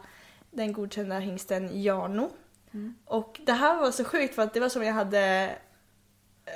[0.50, 2.30] den godkända hingsten Jarno.
[3.04, 5.54] Och det här var så sjukt för att det var som jag hade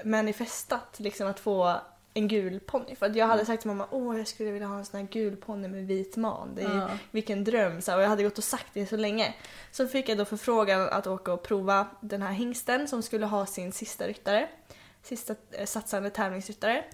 [0.04, 1.80] manifestat liksom att få
[2.14, 2.94] en gul ponny.
[2.94, 5.06] För att jag hade sagt till mamma åh jag skulle vilja ha en sån här
[5.06, 6.54] gul ponny med vit man.
[6.54, 6.88] Det är, Ja.
[7.11, 7.80] Vilken dröm!
[7.80, 9.34] Så här, och jag hade gått och sagt det så länge.
[9.70, 13.46] Så fick jag då förfrågan att åka och prova den här hingsten som skulle ha
[13.46, 14.48] sin sista ryttare.
[15.02, 16.84] Sista eh, satsande tävlingsryttare.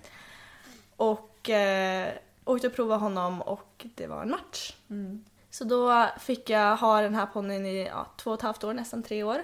[0.97, 2.13] Och eh,
[2.45, 4.77] åkte och provade honom och det var en match.
[5.51, 8.75] Så då fick jag ha den här ponnyn i ja, två och ett halvt år,
[8.75, 9.43] nästan tre år.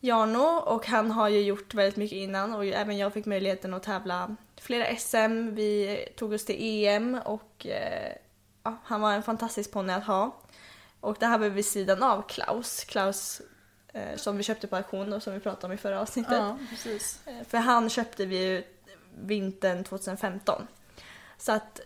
[0.00, 3.82] Jarno och han har ju gjort väldigt mycket innan och även jag fick möjligheten att
[3.82, 5.54] tävla flera SM.
[5.54, 8.12] Vi tog oss till EM och eh,
[8.62, 10.36] ja, han var en fantastisk ponny att ha.
[11.00, 12.84] Och det här var vid sidan av Klaus.
[12.84, 13.40] Klaus
[13.92, 16.32] eh, som vi köpte på auktion och som vi pratade om i förra avsnittet.
[16.32, 17.20] Ja, precis.
[17.26, 18.64] Eh, För han köpte vi ju
[19.14, 20.66] vintern 2015.
[21.38, 21.80] Så att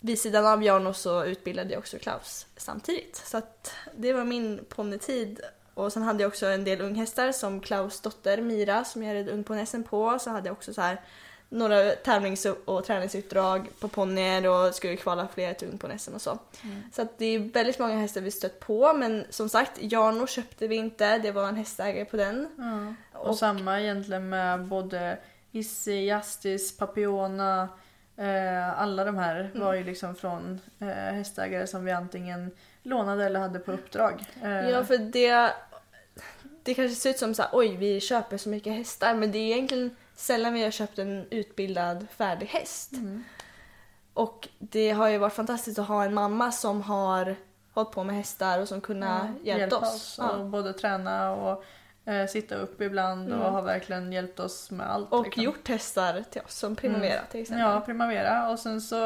[0.00, 3.16] vid sidan av Jarno så utbildade jag också Klaus samtidigt.
[3.16, 5.40] Så att det var min ponnytid.
[5.74, 9.28] Och sen hade jag också en del unghästar som Klaus dotter Mira som jag red
[9.28, 10.18] ungponnässen på.
[10.18, 11.00] Så hade jag också så här
[11.48, 16.38] några tävlings och träningsuppdrag på ponnyer och skulle kvala flera till ungponnässen och så.
[16.92, 20.68] Så att det är väldigt många hästar vi stött på men som sagt Jarno köpte
[20.68, 22.48] vi inte, det var en hästägare på den.
[23.12, 25.18] Och, samma egentligen med både
[25.52, 27.68] Issy, Justice, Papiona,
[28.16, 32.50] Eh, alla de här var ju liksom från eh, hästägare som vi antingen
[32.82, 34.24] lånade eller hade på uppdrag.
[34.42, 35.52] Eh, Ja, för det,
[36.62, 39.38] det kanske ser ut som så här, oj, vi köper så mycket hästar, men det
[39.38, 42.92] är egentligen sällan vi har köpt en utbildad färdig häst.
[42.92, 43.24] Mm.
[44.14, 47.36] Och det har ju varit fantastiskt att ha en mamma som har
[47.72, 50.16] hållit på med hästar och som kunnat ja, hjälpt hjälpa oss.
[50.18, 50.30] Ja.
[50.30, 51.64] och både träna och
[52.04, 55.12] eh, sitta upp ibland och har verkligen hjälpt oss med allt.
[55.12, 55.42] Och liksom.
[55.42, 57.66] gjort hästar till oss, som Primavera till exempel.
[57.66, 58.50] Ja, Primavera.
[58.50, 59.04] Och sen så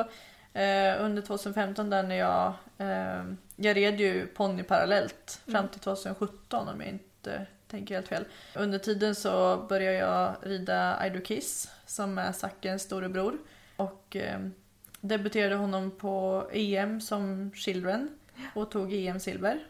[0.52, 2.52] eh, under 2015 där när jag...
[2.78, 3.24] Eh,
[3.56, 8.24] jag red ju ponny parallellt fram till 2017 om jag inte tänker helt fel.
[8.54, 13.38] Under tiden så började jag rida Ido Kiss som är Zackens storebror.
[13.76, 14.40] Och eh,
[15.00, 18.08] debuterade honom på EM som Children
[18.54, 19.64] och tog EM-silver.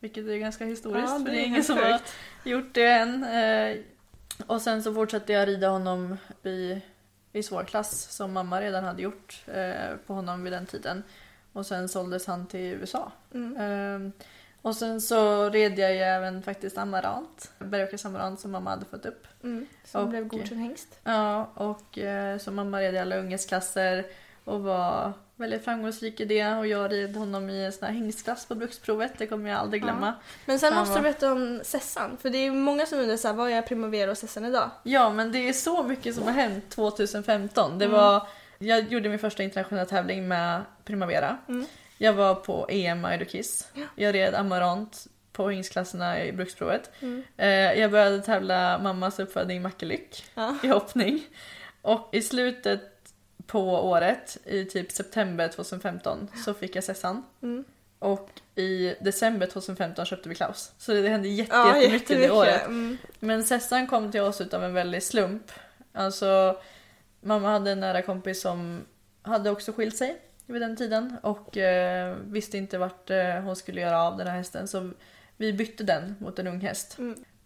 [0.00, 2.00] Vilket är ganska historiskt Ja, för det det är ingen som har
[2.44, 3.24] gjort det än.
[3.24, 3.76] Eh,
[4.46, 6.80] och sen så fortsatte jag rida honom i,
[7.32, 11.02] i svårklass som mamma redan hade gjort eh, på honom vid den tiden.
[11.52, 13.12] Och sen såldes han till USA.
[13.34, 14.10] Eh,
[14.62, 19.06] och sen så red jag ju även faktiskt Amarant, Bergåkers Amarant som mamma hade fått
[19.06, 19.26] upp.
[19.42, 20.88] Mm, som Och- blev godkänd hängst.
[21.04, 24.06] Ja, och eh, så mamma red i alla ungdomsklasser
[24.44, 26.46] och var väldigt framgångsrik i det.
[26.54, 29.82] Och jag red honom i en sån här hängstklass på bruksprovet, det kommer jag aldrig
[29.82, 30.12] glömma.
[30.46, 33.28] Men sen måste var- du berätta om Sessan, för det är många som undrar så
[33.28, 34.70] här, vad är Primavera och Sessan idag?
[34.82, 37.78] Ja, men det är så mycket som har hänt 2015.
[37.78, 38.26] Det var,
[38.58, 41.38] jag gjorde min första internationella tävling med Primavera.
[41.98, 43.68] Jag var på EM Ido Kiss.
[43.94, 46.90] Jag red Amarant på hängstklasserna i bruksprovet.
[47.36, 50.56] Eh, jag började tävla mammas uppfödning Mackelyck Ja.
[50.62, 51.22] i hoppning.
[51.82, 52.82] Och i slutet
[53.46, 57.22] på året, i typ september 2015, så fick jag Sessan.
[57.98, 60.72] Och i december 2015 köpte vi Klaus.
[60.78, 62.66] Så det hände jätte, jättemycket det året.
[62.66, 62.98] Mm.
[63.18, 65.52] Men Sessan kom till oss utav en väldig slump.
[65.92, 66.58] Alltså,
[67.20, 68.84] mamma hade en nära kompis som
[69.22, 73.80] hade också skilt sig vid den tiden och eh, visste inte vart eh, hon skulle
[73.80, 74.90] göra av den här hästen så
[75.36, 76.98] vi bytte den mot en ung häst.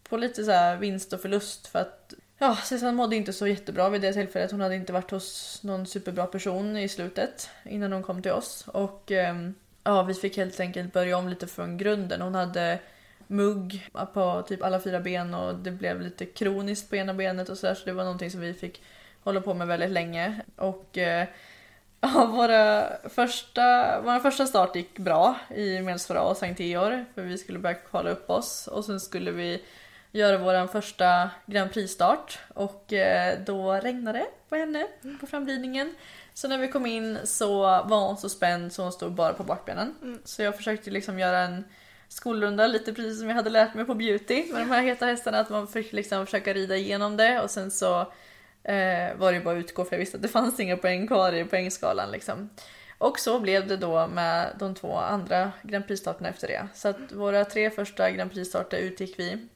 [0.09, 3.89] På lite så här vinst och förlust för att ja, Sessan mådde inte så jättebra
[3.89, 4.51] vid det tillfället.
[4.51, 8.65] Hon hade inte varit hos någon superbra person i slutet innan hon kom till oss
[8.69, 12.21] och ehm, ja, vi fick helt enkelt börja om lite från grunden.
[12.21, 12.79] Hon hade
[13.27, 17.59] mugg på typ alla fyra ben och det blev lite kroniskt på ena benet och
[17.59, 18.83] sådär så det var någonting som vi fick
[19.23, 20.41] hålla på med väldigt länge.
[20.57, 21.29] Och eh,
[22.15, 27.39] ja, våra första, vår första start gick bra i Medelsvara och Sankt Georg för vi
[27.39, 29.63] skulle börja kvala upp oss och sen skulle vi
[30.13, 34.87] göra vår första Grand Prix-start och eh, då regnade det på henne
[35.21, 35.95] på framridningen.
[36.35, 39.43] Så när vi kom in så var hon så spänd så hon stod bara på
[39.43, 39.95] bakbenen.
[40.25, 41.65] Så jag försökte liksom göra en
[42.09, 45.39] skolrunda lite precis som jag hade lärt mig på beauty med de här heta hästarna.
[45.39, 48.13] Att man fick liksom försöka rida igenom det och sen så
[48.65, 51.33] eh, var det bara att utgå för jag visste att det fanns inga poäng kvar
[51.33, 52.51] i poängskalan liksom.
[52.99, 56.69] Och så blev det då med de två andra Grand Prix-starterna efter det.
[56.75, 59.49] Så att våra tre första Grand Prix-starter utgick vi.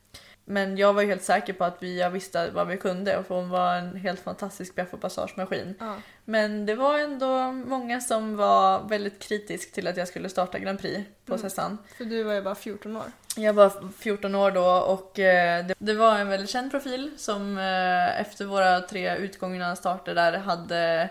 [0.45, 3.25] Men jag var ju helt säker på att vi, jag visste vad vi kunde och
[3.29, 5.75] hon var en helt fantastisk biaff och passagemaskin.
[5.81, 5.97] Ja.
[6.25, 10.81] Men det var ändå många som var väldigt kritisk till att jag skulle starta Grand
[10.81, 11.79] Prix på Sessan.
[11.99, 13.03] För du var ju bara 14 år.
[13.37, 17.59] Jag var 14 år då och eh, det, det var en väldigt känd profil som
[17.59, 21.11] eh, efter våra tre utgångna starter där hade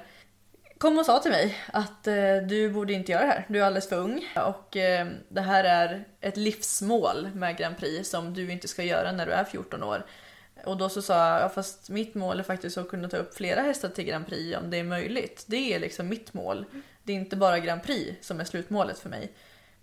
[0.84, 3.64] kom och sa till mig att eh, du borde inte göra det här, du är
[3.64, 8.52] alldeles för ung och eh, det här är ett livsmål med Grand Prix som du
[8.52, 10.06] inte ska göra när du är 14 år.
[10.66, 13.36] Och då så sa jag, ja, fast mitt mål är faktiskt att kunna ta upp
[13.36, 15.44] flera hästar till Grand Prix om det är möjligt.
[15.48, 16.66] Det är liksom mitt mål.
[17.04, 19.32] Det är inte bara Grand Prix som är slutmålet för mig.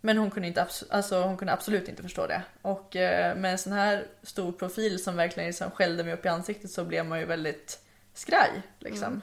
[0.01, 2.43] Men hon kunde, inte, alltså, hon kunde absolut inte förstå det.
[2.63, 6.29] Och eh, med en sån här stor profil som verkligen liksom skällde mig upp i
[6.29, 7.79] ansiktet så blev man ju väldigt
[8.15, 8.63] skraj.
[8.79, 9.07] Liksom.
[9.07, 9.23] Mm.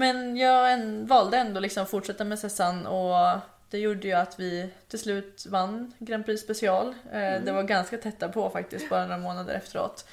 [0.00, 3.38] Men jag en, valde ändå liksom fortsätta med Sessan och
[3.70, 6.94] det gjorde ju att vi till slut vann Grand Prix special.
[7.12, 10.04] Eh, Det var ganska tätta på faktiskt, bara några månader efteråt.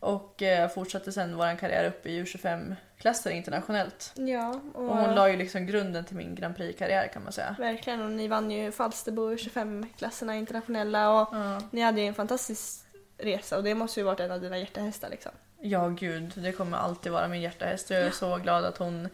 [0.00, 4.12] Och eh, fortsatte sen vår karriär upp i U25-klasser internationellt.
[4.14, 7.56] Ja, och, Och hon la ju liksom grunden till min Grand Prix-karriär kan man säga.
[7.58, 8.02] verkligen.
[8.02, 11.62] Och ni vann ju Falsterbo 25-klasserna internationella och Ja.
[11.70, 12.80] ni hade ju en fantastisk
[13.18, 15.32] resa och det måste ju varit en av dina hjärtehästar liksom.
[15.60, 16.32] Ja, gud.
[16.34, 17.90] Det kommer alltid vara min hjärtahäst.
[17.90, 19.08] Jag är så glad att hon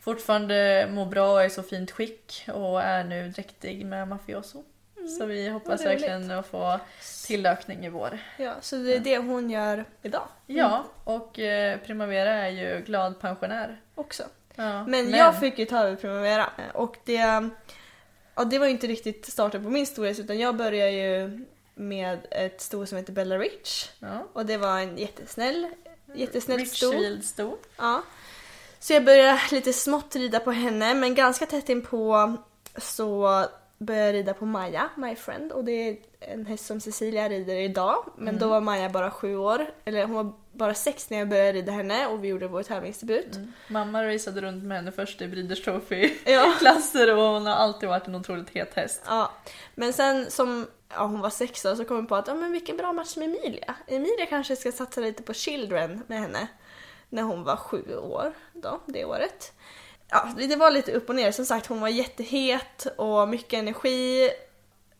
[0.00, 4.64] fortfarande mår bra och är i så fint skick och är nu dräktig med Mafioso.
[5.18, 6.80] Så vi hoppas verkligen att få
[7.26, 8.18] tillökning i vår.
[8.38, 13.20] Ja, så det är det hon gör idag Ja, och eh, Primavera är ju glad
[13.20, 13.80] pensionär.
[13.94, 14.22] också.
[14.54, 17.12] Ja, Men, jag fick ju ta över Primavera och det,
[18.34, 22.18] ja, det var ju inte riktigt starten på min storhäst utan jag började ju med
[22.30, 24.26] ett sto som heter Bella Rich Ja.
[24.32, 25.68] och det var en jättesnäll,
[26.14, 26.90] jättesnäll sto.
[26.90, 27.58] Richfield sto.
[27.76, 28.02] Ja.
[28.80, 32.36] Så jag började lite smått rida på henne men ganska tätt inpå
[32.76, 33.44] så
[33.78, 35.52] började jag rida på Maja, my friend.
[35.52, 38.04] Och det är en häst som Cecilia rider idag.
[38.18, 39.66] Men då var Maja bara sju år.
[39.84, 43.38] Eller hon var bara sex när jag började rida henne och vi gjorde vår tävlingsdebut.
[43.68, 46.54] Mamma racade runt med henne först i Breeders Trophy Ja.
[47.16, 49.02] och hon har alltid varit en otroligt het häst.
[49.06, 49.32] Ja.
[49.74, 52.52] Men sen som ja, hon var sex då, så kom hon på att ja, men
[52.52, 53.74] vilken bra match med Emilia.
[53.86, 56.48] Emilia kanske ska satsa lite på Children med henne.
[57.08, 59.52] När hon var sju år då, det året.
[60.08, 61.32] Ja, det det var lite upp och ner.
[61.32, 64.30] Som sagt, hon var jättehet och mycket energi.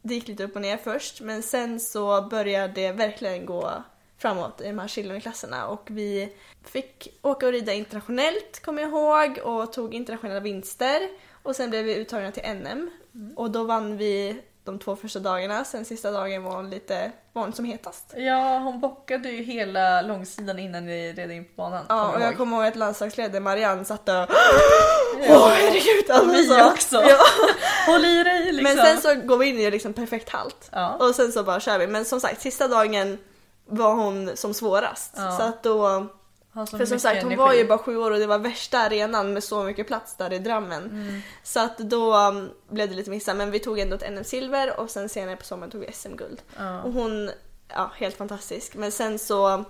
[0.02, 3.82] Det gick lite upp och ner först, men sen så började det verkligen gå
[4.22, 6.32] framåt i de här Children-klasserna och vi
[6.64, 11.00] fick åka och rida internationellt, kommer jag ihåg, och tog internationella vinster.
[11.42, 12.90] Och sen blev vi uttagna till NM
[13.36, 17.42] och då vann vi de två första dagarna, sen sista dagen var hon lite, var
[17.42, 18.14] hon som hetast.
[18.16, 21.84] Ja, hon bockade ju hela långsidan innan ni red in på banan.
[21.88, 26.10] Ja, och jag kommer ihåg att landslagsledare Marianne satt och Åh herregud!
[26.10, 26.96] Alltså, Vi så- också.
[26.96, 27.18] Ja.
[27.86, 28.76] Håll i dig liksom.
[28.76, 30.68] Men sen så går vi in i liksom perfekt halt.
[30.72, 30.96] Ja.
[31.00, 31.86] Och sen så bara kör vi.
[31.86, 33.18] Men som sagt, sista dagen
[33.66, 35.12] var hon som svårast.
[35.16, 35.36] Ja.
[35.38, 36.06] Så att då,
[36.52, 37.36] Har så för som sagt hon energi.
[37.36, 40.32] var ju bara sju år och det var värsta arenan med så mycket plats där
[40.32, 40.84] i Drammen.
[40.84, 41.20] Mm.
[41.42, 44.90] Så att då um, blev det lite missar men vi tog ändå ett NM-silver och
[44.90, 46.42] sen senare på sommaren tog vi SM-guld.
[46.58, 46.82] Ja.
[46.82, 47.30] Och hon,
[47.68, 48.74] ja helt fantastisk.
[48.74, 49.64] Men sen så,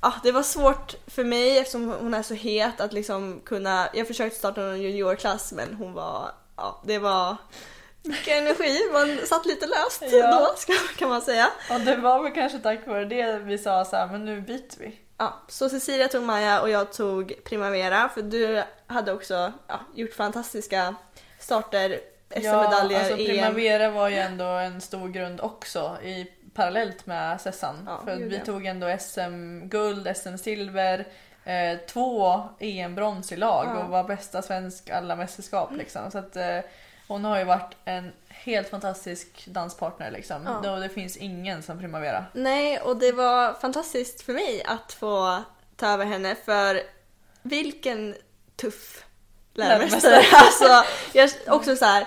[0.00, 4.06] ja det var svårt för mig eftersom hon är så het att liksom kunna, jag
[4.06, 7.36] försökte starta en juniorklass men hon var, ja det var
[8.04, 10.30] mycket energi, man satt lite löst Ja.
[10.30, 11.46] då ska- kan man säga.
[11.70, 14.78] Och det var väl kanske tack vare det vi sa så här, men nu byter
[14.78, 14.98] vi.
[15.18, 20.14] Ja, så Cecilia tog Maja och jag tog Primavera för du hade också ja, gjort
[20.14, 20.94] fantastiska
[21.38, 22.00] starter,
[22.30, 23.26] SM-medaljer, alltså EM.
[23.26, 27.84] Primavera var ju ändå en stor grund också i parallellt med Sessan.
[27.86, 28.44] Ja, för vi ja.
[28.44, 31.04] tog ändå SM-guld, SM-silver,
[31.44, 33.82] eh, två EM-brons i lag Ja.
[33.84, 36.10] och var bästa svensk alla mästerskap liksom.
[36.10, 36.58] Så att eh,
[37.08, 40.60] hon har ju varit en helt fantastisk danspartner liksom.
[40.64, 40.76] Ja.
[40.76, 42.24] Det finns ingen som Primavera.
[42.32, 45.42] Nej, och det var fantastiskt för mig att få
[45.76, 46.80] ta över henne för
[47.42, 48.14] vilken
[48.56, 49.04] tuff
[49.54, 50.22] läromästare.
[50.32, 52.06] Alltså, jag, också så här,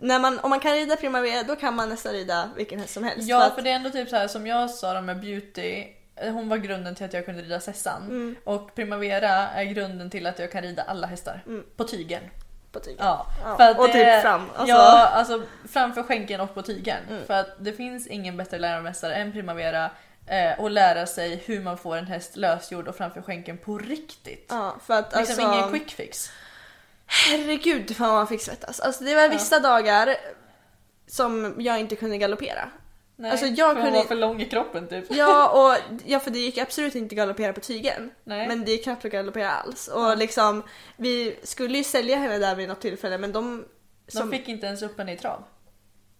[0.00, 3.04] när man, om man kan rida Primavera då kan man nästan rida vilken häst som
[3.04, 3.28] helst.
[3.28, 5.84] Ja, för att, för det är ändå typ så här som jag sa med Beauty.
[6.16, 8.02] eh, Hon var grunden till att jag kunde rida Sessan.
[8.02, 8.36] Mm.
[8.44, 11.44] Och Primavera är grunden till att jag kan rida alla hästar.
[11.76, 12.22] På tygen.
[12.72, 12.98] På tygen.
[13.06, 14.74] Ja, Ja, för att och det- typ fram, alltså.
[14.74, 16.98] Ja, alltså framför skänken och på tygen.
[17.08, 17.26] Mm.
[17.26, 19.90] För att det finns ingen bättre läromästare än Primavera.
[20.28, 24.46] Eh, och lära sig hur man får en häst lösgjord och framför skänken på riktigt.
[24.48, 26.30] Ja, för att Liksom alltså, ingen quick fix.
[27.06, 28.80] Herregud vad man fick svettas.
[28.80, 30.16] Alltså det var vissa dagar
[31.06, 32.68] som jag inte kunde galoppera.
[33.18, 35.04] Nej, Alltså, jag för hon kunde- var för lång i kroppen typ.
[35.10, 38.10] Ja, och, ja för det gick absolut inte att galoppera på tygen.
[38.24, 38.48] Nej.
[38.48, 39.88] Men det gick knappt att galoppera alls.
[39.88, 40.62] Och liksom,
[40.96, 43.64] vi skulle ju sälja henne där vid något tillfälle men de...
[44.12, 45.42] De fick inte ens upp henne i trav.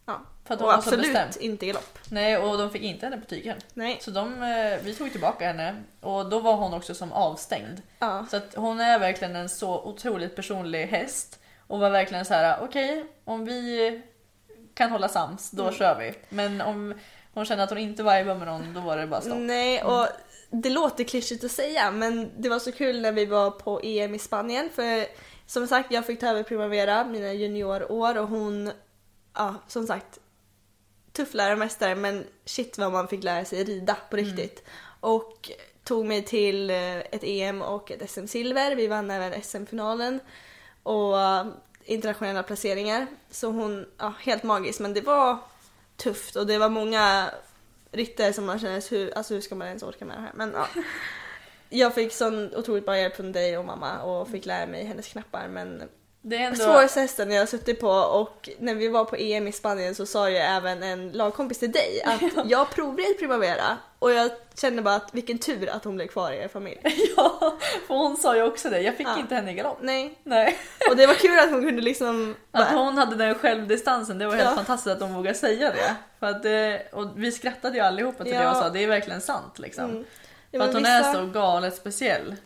[0.07, 0.21] ja.
[0.45, 1.99] för att hon och absolut inte galopp.
[2.11, 3.57] Nej, och de fick inte henne på tygen.
[3.75, 3.99] Nej.
[4.01, 7.83] Så de, eh, vi tog tillbaka henne och då var hon också som avstängd.
[7.99, 8.27] Ja.
[8.31, 12.59] Så att hon är verkligen en så otroligt personlig häst och var verkligen så här:
[12.63, 14.03] okej om vi
[14.77, 15.75] kan hålla sams då Mm.
[15.75, 16.15] kör vi.
[16.29, 16.95] Men om
[17.35, 19.39] hon kände att hon inte vibar med någon då var det bara stopp.
[19.39, 20.07] Nej, och
[20.51, 24.15] det låter klyschigt att säga men det var så kul när vi var på EM
[24.15, 25.07] i Spanien för
[25.47, 28.71] som sagt jag fick ta över Primavera mina juniorår och hon,
[29.35, 30.19] ja som sagt
[31.13, 34.65] tuff läromästare men shit vad man fick lära sig rida på riktigt.
[35.01, 35.51] Och
[35.85, 38.75] tog mig till eh, ett EM och ett SM-silver.
[38.77, 40.21] Vi vann även SM-finalen
[40.83, 41.15] och
[41.87, 43.07] internationella placeringar.
[43.31, 45.39] Så hon, ja helt magisk men det var
[45.97, 47.31] tufft och det var många
[47.93, 50.33] ryttare som man känner hur, alltså hur ska man ens orka med det här?
[50.35, 50.69] Men ja.
[51.69, 55.09] Jag fick sån otroligt bra hjälp från dig och mamma och fick lära mig hennes
[55.09, 55.83] knappar men
[56.29, 56.57] Det är ändå...
[56.65, 60.07] svåraste hästen jag har suttit på och när vi var på EM i Spanien så
[60.07, 62.21] sa ju även en lagkompis till dig att
[62.51, 66.37] jag provred Primavera och jag kände bara att vilken tur att hon blev kvar i
[66.37, 66.81] er familj.
[67.17, 67.57] Ja,
[67.87, 68.81] för hon sa ju också det.
[68.81, 69.19] Jag fick Ja.
[69.19, 69.79] inte henne i galopp.
[69.81, 70.19] Nej.
[70.25, 70.59] Nej.
[70.91, 74.27] Och det var kul att hon kunde liksom Att bara, hon hade den självdistansen, det
[74.27, 74.55] var helt Ja.
[74.57, 75.97] fantastiskt att de vågade säga det.
[76.21, 78.51] För att det och vi skrattade ju allihopa till det Ja.
[78.51, 79.85] och sa det är verkligen sant liksom.
[79.85, 80.05] Mm.
[80.51, 82.37] För Ja, att hon vissa- är så galet speciell.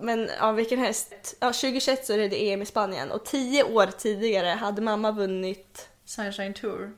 [0.00, 1.14] Men ja, vilken häst.
[1.40, 5.88] Ja, 2021 så är det EM i Spanien och tio år tidigare hade mamma vunnit.
[6.04, 6.92] Sunshine Tour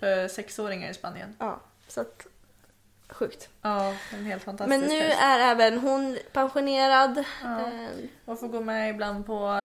[0.00, 1.36] för sexåringar i Spanien.
[1.38, 2.26] Ja, så att
[3.08, 3.48] sjukt.
[3.62, 5.18] Ja, en helt fantastisk Men nu häst.
[5.22, 7.24] är även hon pensionerad.
[7.42, 7.60] Ja.
[7.60, 7.88] Eh,
[8.24, 9.58] Och får gå med ibland på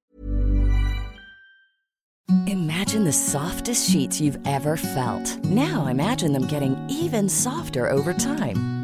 [2.48, 5.44] Imagine the softest sheets you've ever felt.
[5.44, 6.76] Now imagine them getting
[7.06, 8.75] even softer over time.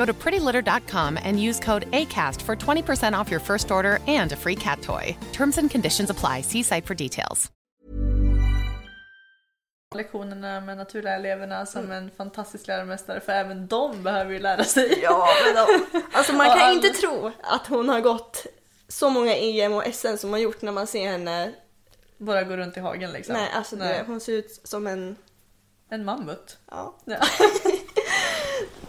[0.00, 4.36] Go to prettylitter.com and use code ACAST for 20% off your first order and a
[4.36, 5.16] free cat toy.
[5.32, 6.42] Terms and conditions apply.
[6.42, 7.50] See site for details.
[9.94, 14.98] lektionerna med naturlärareleverna som en fantastisk lärarmästare för även de behöver ju lära sig.
[15.02, 18.46] Ja, men de, alltså man kan all- inte tro att hon har gått
[18.88, 21.52] så många EM och SM som har gjort när man ser henne.
[22.18, 23.34] Bara gå runt i hagen liksom.
[23.34, 24.04] Nej, alltså det, Nej.
[24.06, 25.16] hon ser ut som en...
[25.90, 26.58] En mammut.
[26.70, 26.96] Ja.
[27.04, 27.16] Ja.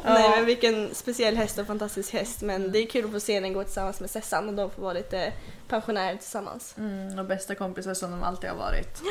[0.06, 3.40] Nej men vilken speciell häst och fantastisk häst men det är kul att få se
[3.40, 5.34] den gå tillsammans med Sessan och de får vara lite
[5.68, 6.76] pensionärer tillsammans.
[6.78, 9.02] Mm, och bästa kompisar som de alltid har varit.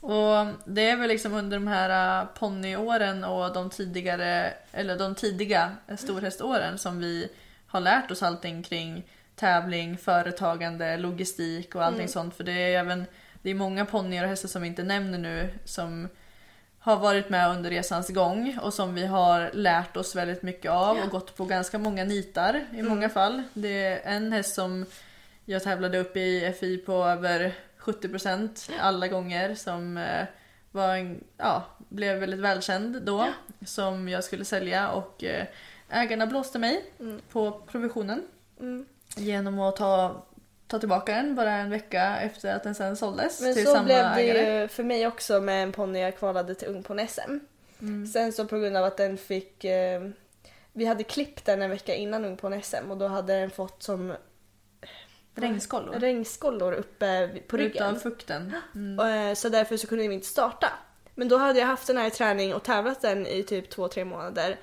[0.00, 5.14] Och det är väl liksom under de här uh, ponnyåren och de tidigare, eller de
[5.14, 7.28] tidiga storhäståren som vi
[7.66, 9.04] har lärt oss allting kring
[9.34, 12.34] tävling, företagande, logistik och allting sånt.
[12.34, 13.06] För det är även,
[13.42, 16.08] det är många ponnyer och hästar som vi inte nämner nu som
[16.80, 20.98] har varit med under resans gång och som vi har lärt oss väldigt mycket av
[20.98, 23.42] och gått på ganska många nitar i många fall.
[23.54, 24.86] Det är en häst som
[25.44, 30.24] jag tävlade upp i FI på över 70% alla gånger som eh,
[30.70, 33.28] var en, ja, blev väldigt välkänd då
[33.66, 35.46] som jag skulle sälja och eh,
[35.88, 36.84] ägarna blåste mig
[37.32, 38.22] på provisionen
[38.60, 38.86] Mm.
[39.16, 40.22] genom att ta,
[40.70, 43.84] ta tillbaka den bara en vecka efter att den sen såldes Men till så samma
[43.84, 44.60] blev det ägare.
[44.62, 47.38] ju för mig också med en ponny jag kvalade till ung på SM.
[47.80, 48.06] Mm.
[48.06, 49.64] Sen så på grund av att den fick...
[49.64, 50.02] Eh,
[50.72, 53.82] vi hade klippt den en vecka innan ung på SM och då hade den fått
[53.82, 54.14] som
[55.34, 55.94] Regnskollor.
[55.94, 58.00] regnskollor uppe på Utav ryggen.
[58.00, 58.52] fukten.
[58.74, 58.98] Mm.
[58.98, 60.72] Och, eh, Så därför så kunde vi inte starta.
[61.14, 63.88] Men då hade jag haft den här i träning och tävlat den i typ två,
[63.88, 64.58] tre månader.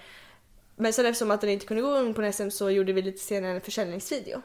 [0.75, 3.17] Men sen eftersom att den inte kunde gå ung på SM så gjorde vi lite
[3.19, 4.41] senare en försäljningsvideo.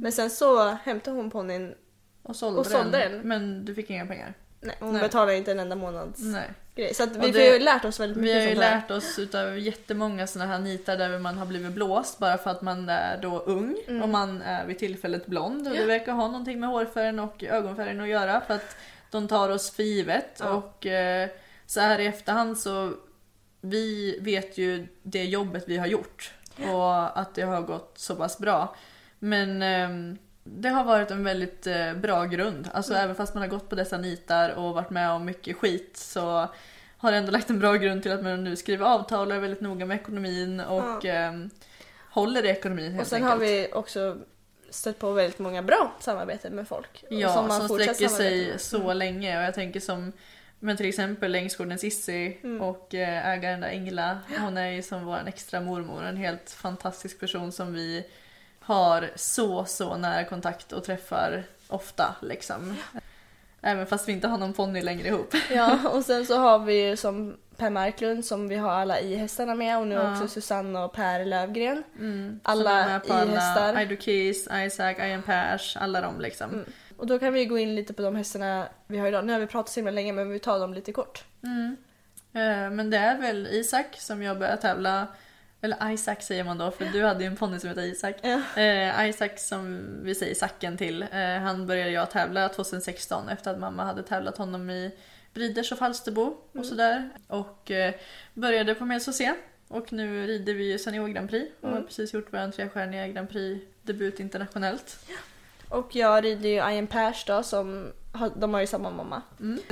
[0.00, 1.74] Men sen så hämtade hon ponnyn,
[2.22, 3.12] Och sålde, Och sålde den.
[3.12, 3.20] den.
[3.28, 4.34] Men du fick inga pengar.
[4.60, 5.02] nej hon Nej.
[5.02, 6.50] betalade inte en enda månads Nej.
[6.74, 6.94] grej.
[6.94, 9.18] Så att vi det- har ju lärt oss väldigt Vi mycket har ju lärt oss
[9.18, 13.18] utav jättemånga sådana här nitar där man har blivit blåst bara för att man är
[13.22, 14.02] då ung Mm.
[14.02, 18.00] och man är vid tillfället blond och det verkar ha någonting med hårfärgen och ögonfärgen
[18.00, 18.76] att göra för att
[19.10, 20.50] de tar oss för givet Ja.
[20.50, 21.28] och eh,
[21.66, 22.92] så här i efterhand så
[23.60, 26.34] vi vet ju det jobbet vi har gjort
[26.72, 28.76] och att det har gått så pass bra.
[29.22, 32.68] Men ehm, det har varit en väldigt eh, bra grund.
[32.72, 35.96] Alltså även fast man har gått på dessa nitar och varit med om mycket skit
[35.96, 36.48] så
[36.98, 39.40] har det ändå lagt en bra grund till att man nu skriver avtal och är
[39.40, 41.50] väldigt noga med ekonomin och ehm,
[42.10, 43.32] håller i ekonomin helt Och sen enkelt.
[43.32, 44.16] har vi också
[44.70, 47.04] stött på väldigt många bra samarbeten med folk.
[47.10, 48.60] Ja, som, man fortsätter sträcker sig med.
[48.60, 50.12] så länge och jag tänker som
[50.62, 52.60] men till exempel Längsgårdens Issi Mm.
[52.62, 54.18] och eh, ägaren där Ingela.
[54.38, 56.04] Hon är ju som vår extra mormor.
[56.04, 58.04] En helt fantastisk person som vi
[58.60, 62.76] har så så nära kontakt och träffar ofta liksom.
[63.62, 65.34] Även fast vi inte har någon ponny längre ihop.
[65.50, 69.54] Ja, och sen så har vi ju som Per Marklund som vi har alla i-hästarna
[69.54, 70.12] med och nu Ja.
[70.12, 71.82] också Susanne och Per Lövgren.
[71.98, 73.80] Mm, Alla i-hästar.
[73.82, 76.50] Ido Keys, Isaac, Ian Pers, alla de liksom.
[76.50, 76.64] Mm.
[76.96, 79.24] Och då kan vi gå in lite på de hästarna vi har idag.
[79.24, 81.24] Nu har vi pratat så himla länge men vi tar dem lite kort.
[81.42, 81.76] Mm.
[82.32, 85.06] Eh, Men det är väl Isak som jag började tävla
[85.60, 88.16] eller Isaac säger man då för du hade ju en ponny som heter Isak.
[88.22, 88.60] Ja.
[88.62, 91.02] Eh, Isaac som vi säger Sacken till.
[91.02, 94.92] Eh, han började jag tävla 2016 efter att mamma hade tävlat honom i
[95.34, 97.10] Briders och Falsterbo och sådär.
[97.26, 97.94] Och eh,
[98.34, 99.34] började på Mels C.
[99.68, 103.30] Och nu rider vi ju Senior Grand Prix och har precis gjort vår trestjärniga Grand
[103.30, 104.98] Prix debut internationellt.
[105.68, 107.92] Och jag rider ju Ian Pers då som
[108.34, 109.22] de har ju samma mamma.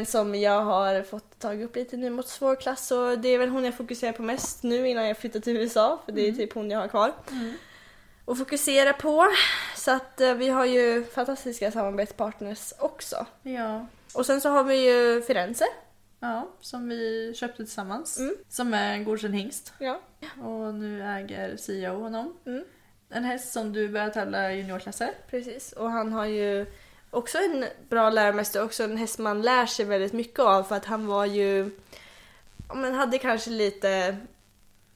[0.06, 3.48] Som jag har fått tagit upp lite nu mot svår klass så det är väl
[3.48, 6.52] hon jag fokuserar på mest nu innan jag flyttar till USA för det är typ
[6.52, 7.12] hon jag har kvar.
[8.24, 9.26] Och fokusera på.
[9.76, 13.26] Så att eh, vi har ju fantastiska samarbetspartners också.
[13.42, 13.86] Ja.
[14.14, 15.64] Och sen så har vi ju Firenze.
[16.20, 18.18] Ja, som vi köpte tillsammans.
[18.18, 18.36] Mm.
[18.48, 19.72] Som är en godkänd hingst.
[19.78, 20.00] Ja.
[20.42, 22.36] Och nu äger CEO honom.
[22.46, 22.64] Mm.
[23.10, 25.10] En häst som du börjar tävla juniorklasser.
[25.30, 26.66] Precis, och han har ju
[27.10, 30.84] också en bra läromästare, också en häst man lär sig väldigt mycket av för att
[30.84, 31.70] han var ju,
[32.74, 34.16] men hade kanske lite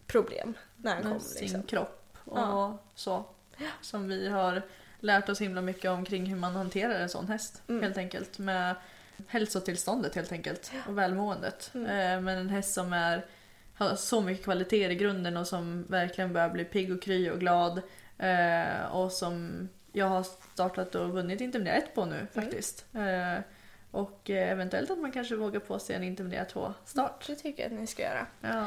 [0.06, 1.20] problem när han kom.
[1.20, 1.62] sin Liksom.
[1.62, 2.78] kropp och Ja.
[2.94, 3.24] så.
[3.80, 4.62] Som vi har
[5.00, 7.62] lärt oss himla mycket om kring hur man hanterar en sån häst.
[7.68, 7.82] Mm.
[7.82, 8.38] Helt enkelt.
[8.38, 8.74] Med
[9.26, 10.72] hälsotillståndet helt enkelt.
[10.88, 11.70] Och välmåendet.
[11.74, 11.86] Mm.
[11.86, 13.26] Eh, Men en häst som är,
[13.74, 17.40] har så mycket kvaliteter i grunden och som verkligen börjar bli pigg och kry och
[17.40, 17.82] glad.
[18.18, 22.14] Eh, Och som jag har startat och vunnit Intermedia 1 på Mm.
[22.18, 22.84] nu faktiskt.
[22.94, 23.40] Eh,
[23.90, 27.24] Och eh, eventuellt att man kanske vågar på sig en Intermedia 2 start.
[27.26, 28.26] Det tycker jag att ni ska göra.
[28.40, 28.66] Ja.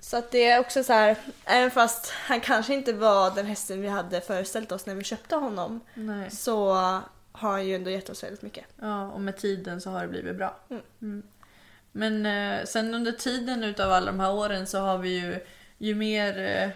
[0.00, 3.80] Så att det är också så här, även fast han kanske inte var den hästen
[3.80, 6.30] vi hade föreställt oss när vi köpte honom Nej.
[6.30, 6.72] så
[7.32, 8.64] har han ju ändå gett oss väldigt mycket.
[8.80, 10.56] Ja, och med tiden så har det blivit bra.
[10.70, 10.82] Mm.
[11.02, 11.22] Mm.
[11.92, 15.40] Men eh, sen under tiden utav alla de här åren så har vi ju,
[15.78, 16.70] ju mer, eh,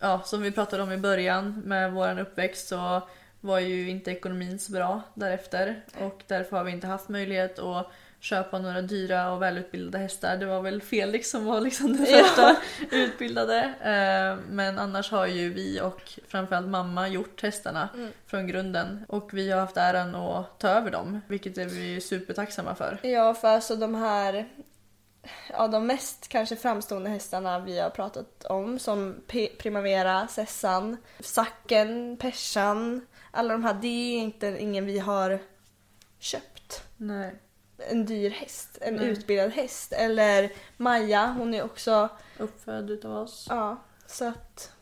[0.00, 3.02] ja som vi pratade om i början med våran uppväxt så
[3.40, 7.86] var ju inte ekonomin så bra därefter och därför har vi inte haft möjlighet att
[8.20, 10.36] köpa några dyra och välutbildade hästar.
[10.36, 12.18] Det var väl Felix som var liksom den Ja.
[12.18, 12.56] första
[12.90, 13.58] utbildade.
[13.80, 18.10] Eh, Men annars har ju vi och framförallt mamma gjort hästarna Mm.
[18.26, 19.04] från grunden.
[19.08, 22.98] Och vi har haft äran att ta över dem, vilket är vi supertacksamma för.
[23.02, 24.48] Ja, för alltså de här,
[25.52, 32.16] ja de mest kanske framstående hästarna vi har pratat om som P- Primavera, Sessan, Sacken,
[32.20, 35.38] Persan, alla de här, det är inte ingen vi har
[36.18, 36.82] köpt.
[36.96, 37.34] Nej.
[37.90, 39.08] En dyr häst, en Nej.
[39.08, 39.92] utbildad häst.
[39.92, 43.46] Eller Maja, hon är också, Uppfödd utav oss.
[43.50, 43.76] ja,
[44.06, 44.72] så att,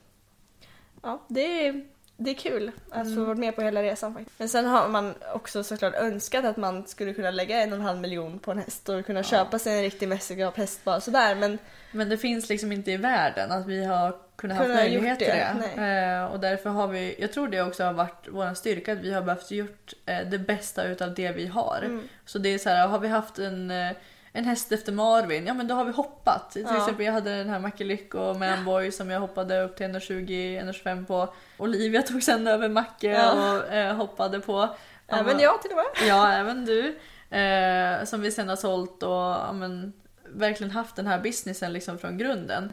[1.02, 1.86] ja, det är,
[2.16, 4.38] det är kul att få vara med på hela resan faktiskt.
[4.38, 7.84] Men sen har man också såklart önskat att man skulle kunna lägga en och en
[7.84, 11.34] halv miljon på en häst och kunna köpa sig en riktig mästerskapshäst bara sådär.
[11.34, 11.58] Men
[11.92, 15.56] Men det finns liksom inte i världen att vi har kunnat ha möjlighet till det,
[15.76, 15.82] det.
[15.82, 19.12] Eh, och därför har vi, jag tror det också har varit vår styrka att vi
[19.12, 21.80] har behövt gjort eh, det bästa utav det vi har.
[21.84, 22.08] Mm.
[22.24, 23.92] Så det är så här, har vi haft en, eh,
[24.36, 26.50] en häst efter Marvin, ja men då har vi hoppat.
[26.50, 26.76] Till Ja.
[26.76, 31.34] exempel jag hade den här Macke och Manboy som jag hoppade upp till 120-125 på.
[31.58, 33.32] Olivia tog sen över Macke Ja.
[33.56, 34.68] och eh, hoppade på.
[35.08, 36.08] Även jag till och med.
[36.08, 36.98] Ja, även du.
[37.36, 39.92] Eh, som vi sen har sålt och ja, men,
[40.28, 42.72] verkligen haft den här businessen liksom från grunden.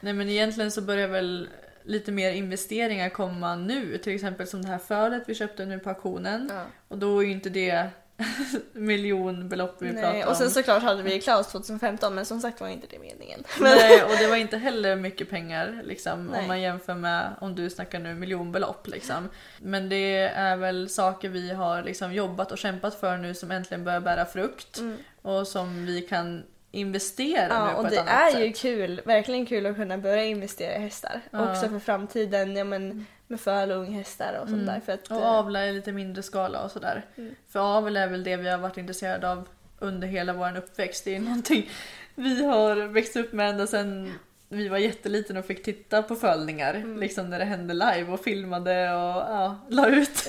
[0.00, 1.48] Nej men egentligen så börjar väl
[1.82, 3.98] lite mer investeringar komma nu.
[3.98, 6.50] Till exempel som det här fölet vi köpte nu på auktionen.
[6.52, 6.62] Ja.
[6.88, 7.88] Och då är ju inte det
[8.72, 10.28] miljonbelopp vi Nej, om.
[10.30, 13.44] och sen såklart hade vi Klaus 2015 men som sagt var inte det meningen.
[13.60, 16.40] Nej, och det var inte heller mycket pengar liksom, Nej.
[16.40, 18.88] om man jämför med om du snackar nu miljonbelopp.
[18.88, 19.28] Liksom.
[19.58, 23.84] Men det är väl saker vi har liksom, jobbat och kämpat för nu som äntligen
[23.84, 24.80] börjar bära frukt
[25.22, 27.66] och som vi kan investera nu Mm.
[27.66, 28.40] Ja, på och ett det annat är sätt.
[28.46, 31.20] ju kul, verkligen kul att kunna börja investera i hästar.
[31.30, 31.50] Ja.
[31.50, 34.66] Också för framtiden, ja men med föl och unghästar och sånt Mm.
[34.74, 34.80] där.
[34.80, 37.04] För att, Och eh, avla i lite mindre skala och sådär.
[37.16, 37.34] Mm.
[37.48, 39.48] För avel är väl det vi har varit intresserade av
[39.78, 41.04] under hela vår uppväxt.
[41.04, 41.70] Det är någonting
[42.14, 44.12] vi har växt upp med ända sedan
[44.48, 46.74] vi var jätteliten och fick titta på följningar.
[46.74, 46.96] Mm.
[46.96, 50.28] Liksom när det hände live och filmade och ja, la ut.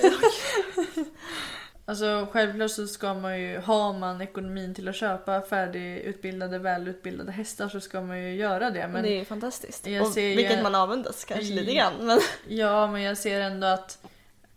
[1.88, 7.68] Alltså självklart så ska man ju, har man ekonomin till att köpa färdigutbildade, välutbildade hästar
[7.68, 8.88] så ska man ju göra det.
[8.88, 9.86] Men det är ju fantastiskt.
[9.86, 11.92] jag och vilket man avundas kanske lite grann.
[12.00, 12.18] Men...
[12.48, 13.98] Ja, men jag ser ändå att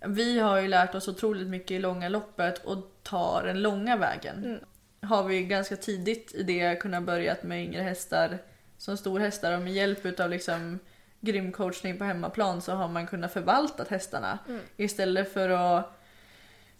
[0.05, 4.43] vi har ju lärt oss otroligt mycket i långa loppet och tar den långa vägen.
[4.45, 4.59] Mm.
[5.01, 8.37] Har vi ganska tidigt i det kunnat börja med yngre hästar
[8.77, 10.79] som storhästar och med hjälp utav liksom
[11.19, 14.39] grym coachning på hemmaplan så har man kunnat förvalta hästarna.
[14.47, 14.61] Mm.
[14.77, 15.98] Istället för att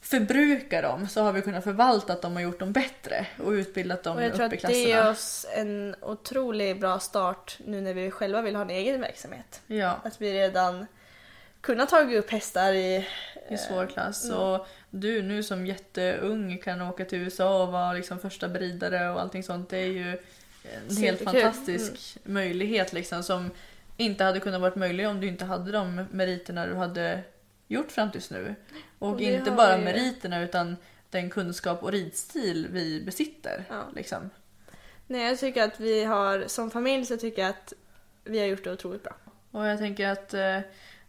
[0.01, 4.17] förbruka dem så har vi kunnat förvalta dem och gjort dem bättre och utbildat dem
[4.17, 4.87] Och jag tror upp i att det klasserna.
[4.87, 9.61] ger oss en otroligt bra start nu när vi själva vill ha en egen verksamhet.
[9.67, 9.99] Ja.
[10.03, 10.85] Att vi redan
[11.61, 13.07] kunnat tagit upp hästar i...
[13.49, 14.25] i svår klass.
[14.25, 14.37] Mm.
[14.37, 19.21] Och du nu som jätteung kan åka till USA och vara liksom första beridare och
[19.21, 19.69] allting sånt.
[19.69, 20.17] Det är ju
[20.89, 22.33] en helt fantastisk Mm.
[22.33, 23.51] möjlighet liksom som
[23.97, 27.19] inte hade kunnat varit möjlig om du inte hade de meriterna du hade
[27.69, 28.55] gjort fram tills nu.
[28.99, 29.83] Och, Och inte bara ju.
[29.83, 30.77] meriterna utan
[31.09, 33.65] den kunskap och ridstil vi besitter.
[33.69, 33.83] Ja.
[33.95, 34.29] Liksom.
[35.07, 37.73] Nej, jag tycker att vi har, som familj så tycker jag att
[38.23, 39.15] vi har gjort det otroligt bra.
[39.51, 40.59] Och jag tänker att eh,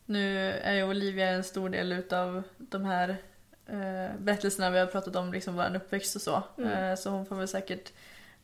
[0.05, 3.09] nu är ju Olivia en stor del utav de här
[3.67, 6.43] eh, berättelserna vi har pratat om, liksom vår uppväxt och så.
[6.59, 6.71] Mm.
[6.73, 7.93] Eh, så hon får väl säkert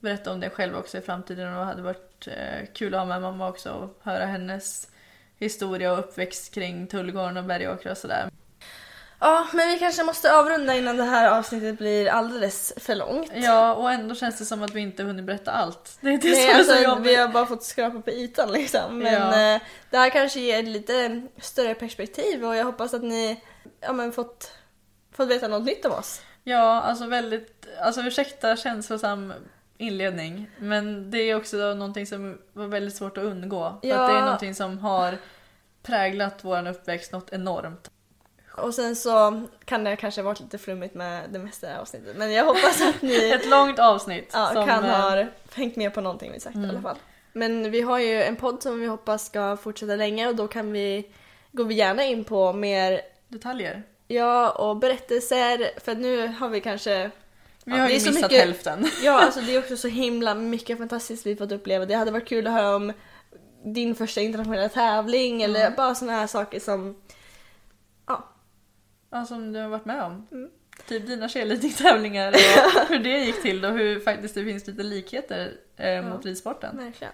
[0.01, 3.07] berätta om det själv också i framtiden och det hade varit eh, kul att ha
[3.07, 4.89] med mamma också och höra hennes
[5.39, 8.31] historia och uppväxt kring Tullgården och Bergåkra och sådär.
[9.21, 13.31] Ja, men vi kanske måste avrunda innan det här avsnittet blir alldeles för långt.
[13.35, 15.99] Ja, och ändå känns det som att vi inte hunnit berätta allt.
[16.01, 17.07] Det är det Nej, som är så alltså, jobbigt.
[17.13, 18.99] vi har bara fått skrapa på ytan liksom.
[18.99, 19.55] Men Ja.
[19.55, 19.61] eh,
[19.91, 23.43] det här kanske ger ett lite större perspektiv och jag hoppas att ni
[23.81, 24.51] ja, men fått,
[25.13, 26.21] fått veta något nytt om oss.
[26.45, 29.33] Ja, alltså väldigt, alltså ursäkta känslosam
[29.79, 30.51] inledning.
[30.59, 33.79] Men det är också någonting som var väldigt svårt att undgå.
[33.83, 33.97] För Ja.
[34.01, 35.19] att det är någonting som har
[35.83, 37.91] präglat vår uppväxt något enormt.
[38.57, 42.17] Och sen så kan det kanske varit lite flummigt med det mesta av avsnittet.
[42.17, 44.31] Men jag hoppas att ni Ett långt avsnitt.
[44.33, 45.25] ja, som, kan eh, ha
[45.55, 46.97] hängt med på någonting vi sagt i alla fall.
[47.33, 50.73] Men vi har ju en podd som vi hoppas ska fortsätta länge och då kan
[50.73, 51.11] vi,
[51.53, 53.83] går vi gärna in på mer Detaljer.
[54.09, 55.81] Ja, och berättelser.
[55.81, 57.11] För nu har vi kanske...
[57.67, 58.87] Vi har ju missat mycket- hälften.
[59.03, 61.87] Ja, alltså det är också så himla mycket fantastiskt vi fått uppleva.
[61.87, 62.93] Det hade varit kul att höra om
[63.65, 66.97] din första internationella tävling eller bara såna här saker som...
[68.07, 68.29] Ja,
[69.11, 70.27] Ja, som du har varit med om.
[70.33, 70.51] Mm.
[70.89, 75.53] Typ dina cheerleading-tävlingar och hur det gick till och hur faktiskt det finns lite likheter
[75.77, 76.77] eh, mot ridsporten.
[76.77, 77.13] verkligen.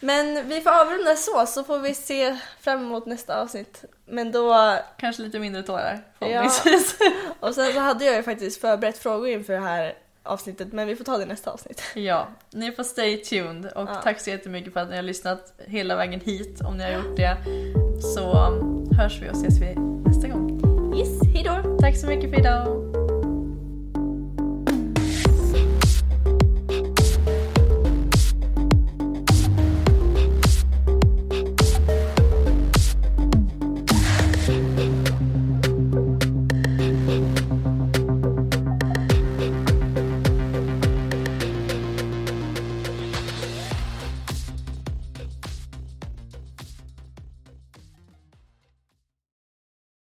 [0.00, 3.84] Men vi får avrunda så, så får vi se fram emot nästa avsnitt.
[4.06, 4.76] Men då...
[4.98, 6.26] Kanske lite mindre tårar Ja.
[6.26, 6.96] förhoppningsvis.
[7.40, 10.96] Och sen så hade jag ju faktiskt förberett frågor inför det här avsnittet, men vi
[10.96, 11.82] får ta det i nästa avsnitt.
[11.94, 13.94] Ja, ni får stay tuned och Ja.
[14.02, 17.16] tack så jättemycket för att ni har lyssnat hela vägen hit om ni har gjort
[17.16, 17.36] det.
[18.14, 19.74] Så um, hörs vi och ses vi
[20.06, 20.48] nästa gång.
[20.98, 21.78] Yes, hejdå!
[21.80, 22.97] Tack så mycket för idag!